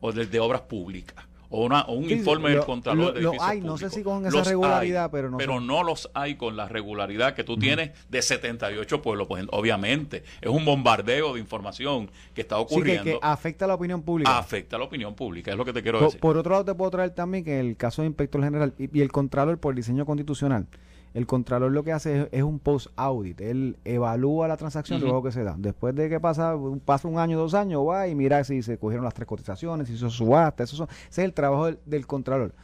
[0.00, 3.90] o del de Obras Públicas o, una, un informe del Contralor de hay, no sé
[3.90, 7.56] si con esa regularidad, pero no Pero no los hay con la regularidad que tú
[7.56, 9.26] tienes de 78 pueblos.
[9.26, 13.04] Pues obviamente es un bombardeo de información que está ocurriendo.
[13.04, 14.38] que, afecta a la opinión pública.
[14.38, 16.20] Afecta a la opinión pública, es lo que te quiero decir.
[16.20, 19.02] Por otro lado, te puedo traer también que el caso de inspector general y, y
[19.02, 20.66] el Contralor por diseño constitucional
[21.14, 23.40] el contralor lo que hace es, un post-audit.
[23.40, 25.56] Él evalúa la transacción luego que se da.
[25.58, 26.54] Después de que pasa,
[26.84, 29.94] pasa un año, dos años, va y mira si se cogieron las tres cotizaciones, si
[29.94, 30.62] hizo subasta.
[30.62, 32.54] Eso ese es el trabajo del, contralor.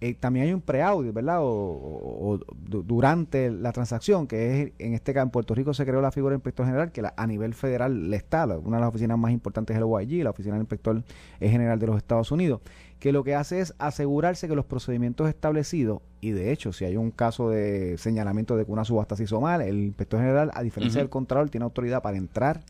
[0.00, 1.38] Eh, también hay un pre-audit, ¿verdad?
[1.40, 6.10] O, durante la transacción, que es, en este caso, en Puerto Rico se creó la
[6.10, 9.32] figura de inspector general, que a nivel federal le está, una de las oficinas más
[9.32, 11.02] importantes es el OIG, la oficina del inspector
[11.40, 12.60] general de los Estados Unidos
[13.04, 16.96] que lo que hace es asegurarse que los procedimientos establecidos, y de hecho, si hay
[16.96, 20.62] un caso de señalamiento de que una subasta se hizo mal, el inspector general, a
[20.62, 22.62] diferencia del contralor, tiene autoridad para entrar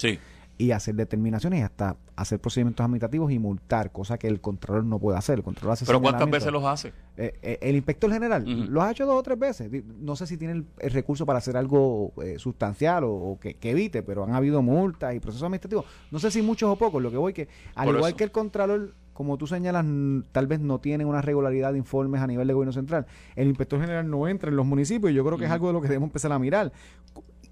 [0.59, 4.99] y hacer determinaciones y hasta hacer procedimientos administrativos y multar, cosa que el contralor no
[4.99, 5.39] puede hacer.
[5.39, 6.89] El control ¿Pero cuántas veces los hace?
[7.17, 9.71] Eh, eh, el inspector general lo ha hecho dos o tres veces.
[10.01, 14.25] No sé si tiene el, recurso para hacer algo eh, sustancial o, que, evite, pero
[14.25, 15.85] han habido multas y procesos administrativos.
[16.11, 17.01] No sé si muchos o pocos.
[17.01, 19.87] Lo que voy que, al igual que el contralor como tú señalas,
[20.33, 23.07] tal vez no tienen una regularidad de informes a nivel de gobierno central.
[23.37, 25.73] El inspector general no entra en los municipios y yo creo que es algo de
[25.73, 26.73] lo que debemos empezar a mirar.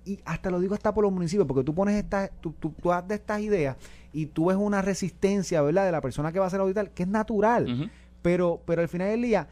[0.04, 3.06] Y hasta lo digo hasta por los municipios, porque tú pones esta, tú, tú, das
[3.06, 3.76] de estas ideas
[4.12, 7.04] y tú ves una resistencia, ¿verdad?, de la persona que va a ser auditar, que
[7.04, 7.90] es natural.
[8.20, 9.48] pero, pero al final del día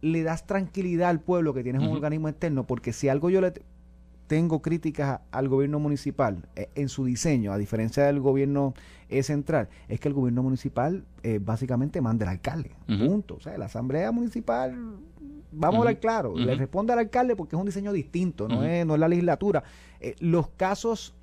[0.00, 3.52] le das tranquilidad al pueblo que tienes un organismo externo, porque si algo yo le
[4.32, 8.72] tengo críticas al gobierno municipal eh, en su diseño, a diferencia del gobierno
[9.10, 12.70] eh, central, es que el gobierno municipal eh, básicamente manda al alcalde.
[12.86, 13.34] Punto.
[13.34, 14.74] O sea, la asamblea municipal,
[15.52, 18.86] vamos a hablar claro, le responde al alcalde porque es un diseño distinto, no, es,
[18.86, 19.64] no es la legislatura.
[20.20, 21.14] los casos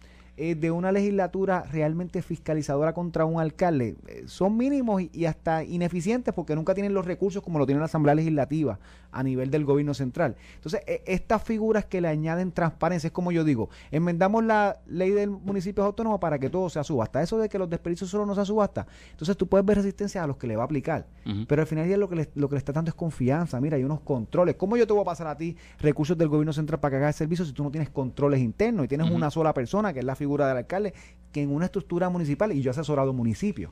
[0.41, 6.33] eh, de una legislatura realmente fiscalizadora contra un alcalde eh, son mínimos y, hasta ineficientes
[6.33, 8.79] porque nunca tienen los recursos como lo tiene la Asamblea Legislativa
[9.11, 10.37] a nivel del gobierno central.
[10.55, 15.11] Entonces, e, estas figuras que le añaden transparencia, es como yo digo, enmendamos la ley
[15.11, 17.21] del municipio autónomo para que todo sea subasta.
[17.21, 18.87] Eso de que los desperdicios solo no sea subasta.
[19.11, 21.05] Entonces, tú puedes ver resistencia a los que le va a aplicar.
[21.47, 23.59] Pero al final ya lo que, le, lo que le está dando es confianza.
[23.59, 24.55] Mira, hay unos controles.
[24.55, 27.15] ¿Cómo yo te voy a pasar a ti recursos del gobierno central para que hagas
[27.15, 30.05] el servicio si tú no tienes controles internos y tienes una sola persona que es
[30.05, 30.93] la figura del alcalde
[31.31, 33.71] que en una estructura municipal, y yo he asesorado municipios,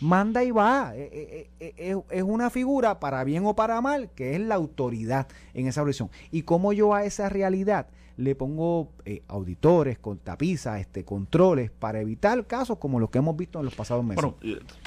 [0.00, 0.92] manda y va.
[0.94, 5.28] Eh, eh, eh, es, una figura, para bien o para mal, que es la autoridad
[5.54, 6.10] en esa organización.
[6.30, 8.92] Y como yo a esa realidad le pongo
[9.26, 13.74] auditores, con tapizas, este, controles, para evitar casos como los que hemos visto en los
[13.74, 14.24] pasados meses.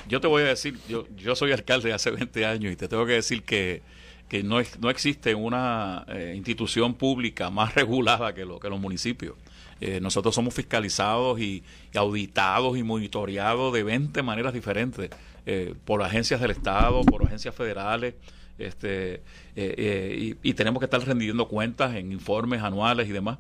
[0.08, 3.06] Yo te voy a decir, yo, yo soy alcalde hace 20 años y te tengo
[3.06, 3.82] que decir que
[4.30, 9.36] que no, no existe una institución pública más regulada que, lo, que los municipios.
[9.80, 11.64] Eh, nosotros somos fiscalizados y,
[11.96, 15.10] auditados y monitoreados de 20 maneras diferentes
[15.46, 18.16] eh, por agencias del Estado, por agencias federales.
[18.58, 19.22] Este,
[19.56, 23.38] eh, y, tenemos que estar rendiendo cuentas en informes anuales y demás.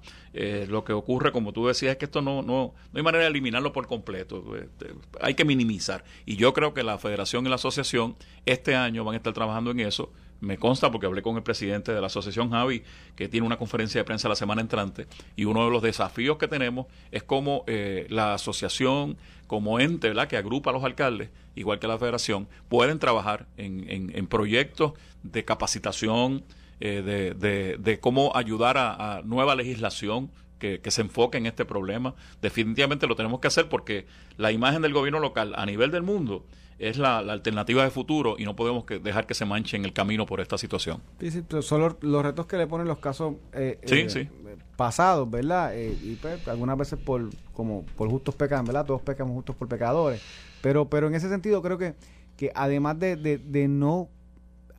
[0.68, 3.32] lo que ocurre, como tú decías, es que esto no, no, no hay manera de
[3.32, 4.56] eliminarlo por completo.
[4.56, 6.04] Este, hay que minimizar.
[6.28, 8.16] Y yo creo que la federación y la asociación
[8.46, 11.94] este año van a estar trabajando en eso me consta porque hablé con el presidente
[11.94, 12.84] de la asociación Javi,
[13.16, 16.48] que tiene una conferencia de prensa la semana entrante, y uno de los desafíos que
[16.48, 19.18] tenemos es cómo eh, la asociación,
[19.48, 20.28] como ente ¿verdad?
[20.28, 25.46] que agrupa a los alcaldes, igual que la federación, pueden trabajar en, en, proyectos de
[25.46, 26.44] capacitación,
[26.80, 30.30] eh, de, de, cómo ayudar a, nueva legislación
[30.60, 32.14] que, que, se enfoque en este problema.
[32.42, 34.06] Definitivamente lo tenemos que hacer porque
[34.38, 36.46] la imagen del gobierno local a nivel del mundo
[36.80, 40.26] es la, alternativa de futuro y no podemos dejar que se manche en el camino
[40.26, 41.02] por esta situación.
[41.20, 44.28] Sí, sí, son los, retos que le ponen los casos eh, eh,
[44.76, 45.76] pasados, ¿verdad?
[45.76, 48.86] Eh, y pues, algunas veces por como por justos pecan, ¿verdad?
[48.86, 50.22] Todos pecamos justos por pecadores.
[50.62, 51.96] Pero, pero en ese sentido creo que,
[52.36, 54.10] que además de, de, de no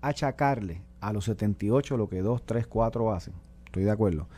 [0.00, 3.34] achacarle a los 78 lo que 2, 3, 4 hacen,
[3.66, 4.28] estoy de acuerdo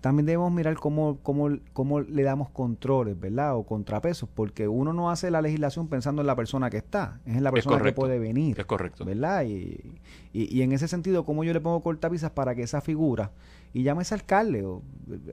[0.00, 3.56] también debemos mirar cómo, cómo, cómo le damos controles, ¿verdad?
[3.56, 7.36] O contrapesos, porque uno no hace la legislación pensando en la persona que está, es
[7.36, 8.58] en la persona que puede venir.
[8.58, 9.04] Es correcto.
[9.04, 9.44] ¿Verdad?
[9.44, 9.80] Y,
[10.32, 13.30] y, y en ese sentido, ¿cómo yo le pongo cortapisas para que esa figura
[13.72, 14.82] y llámese alcalde o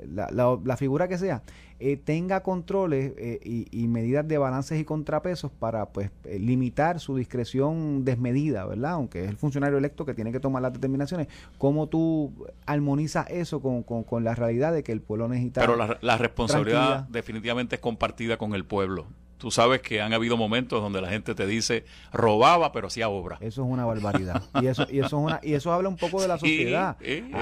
[0.09, 1.43] la, la, figura que sea,
[1.79, 7.15] eh, tenga controles eh, y, medidas de balances y contrapesos para pues eh, limitar su
[7.15, 8.93] discreción desmedida, ¿verdad?
[8.93, 11.27] Aunque es el funcionario electo que tiene que tomar las determinaciones.
[11.57, 15.61] ¿Cómo tú armonizas eso con, con, la realidad de que el pueblo necesita...
[15.61, 19.05] Pero la, la responsabilidad definitivamente es compartida con el pueblo.
[19.38, 23.38] Tú sabes que han habido momentos donde la gente te dice robaba pero hacía obra.
[23.39, 24.43] Eso es una barbaridad.
[24.61, 26.97] y eso y eso es una y eso habla un poco de la sociedad.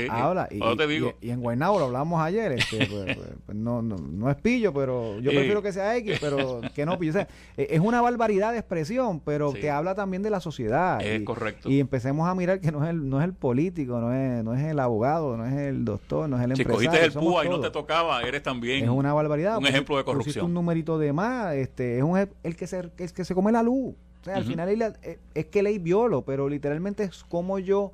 [0.09, 1.13] habla y, te digo.
[1.21, 4.73] y, en Guaynabo lo hablamos ayer, este, pues, pues, pues, no, no, no es pillo,
[4.73, 7.19] pero yo prefiero que sea X, pero que no pillo.
[7.19, 7.27] E,
[7.57, 11.01] es una barbaridad de expresión, pero que habla también de la sociedad.
[11.01, 11.69] Es correcto.
[11.69, 14.53] Y empecemos a mirar que no es el no es el político, no es no
[14.53, 16.79] es el abogado, no es el doctor, no es el empresario.
[16.79, 19.57] Si cogiste el púa y no te tocaba, eres también Es una barbaridad.
[19.57, 20.45] Un ejemplo de corrupción.
[20.45, 23.95] un numerito de más, este es un, el que se, que se come la luz.
[24.21, 27.91] O sea, al final eh, es, que ley violo, pero literalmente es como yo,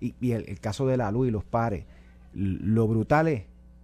[0.00, 1.84] y, el, caso de la luz y los pares,
[2.32, 3.42] lo brutal es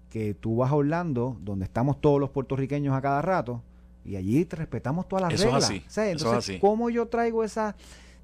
[0.09, 3.63] que tú vas a Orlando, donde estamos todos los puertorriqueños a cada rato,
[4.05, 5.71] y allí respetamos todas las reglas.
[5.99, 7.77] entonces, ¿cómo yo traigo esa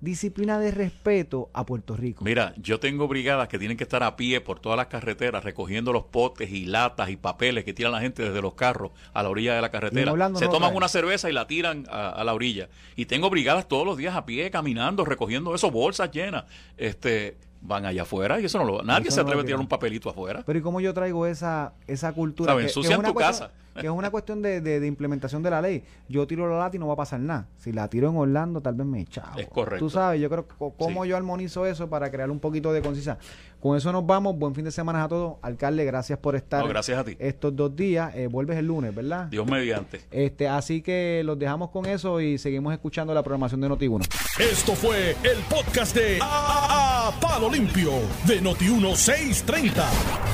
[0.06, 2.24] disciplina de respeto a Puerto Rico.
[2.24, 5.92] Mira, yo tengo brigadas que tienen que estar a pie por todas las carreteras recogiendo
[5.92, 9.28] los potes y latas y papeles que tiran la gente desde los carros a la
[9.28, 10.14] orilla de la carretera.
[10.36, 12.68] Se toman una cerveza y la tiran a, la orilla.
[12.94, 16.44] Y tengo brigadas todos los días a pie caminando, recogiendo eso, bolsas llenas.
[16.76, 20.08] Este, van allá afuera y eso no lo nadie se atreve a tirar un papelito
[20.08, 20.44] afuera.
[20.46, 23.50] Pero ¿y cómo yo traigo esa esa cultura que, es una tu casa?
[23.76, 25.84] Que es una cuestión de, de, implementación de la ley.
[26.08, 27.48] Yo tiro la lata y no va a pasar nada.
[27.58, 29.34] Si la tiro en Orlando, tal vez me echaba.
[29.36, 29.84] Es correcto.
[29.84, 33.18] Tú sabes, yo creo que cómo yo armonizo eso para crear un poquito de conciencia.
[33.60, 34.38] Con eso nos vamos.
[34.38, 35.36] Buen fin de semana a todos.
[35.42, 36.66] Alcalde, gracias por estar.
[36.68, 37.16] gracias a ti.
[37.18, 38.14] Estos dos días.
[38.14, 39.26] Eh, vuelves el lunes, ¿verdad?
[39.26, 40.02] Dios mediante.
[40.10, 44.06] Este, así que los dejamos con eso y seguimos escuchando la programación de Noti1.
[44.38, 47.90] Esto fue el podcast de a, Palo Limpio
[48.26, 49.72] de Noti1630.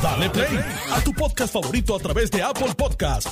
[0.03, 0.59] Dale play
[0.93, 3.31] a tu podcast favorito a través de Apple Podcasts,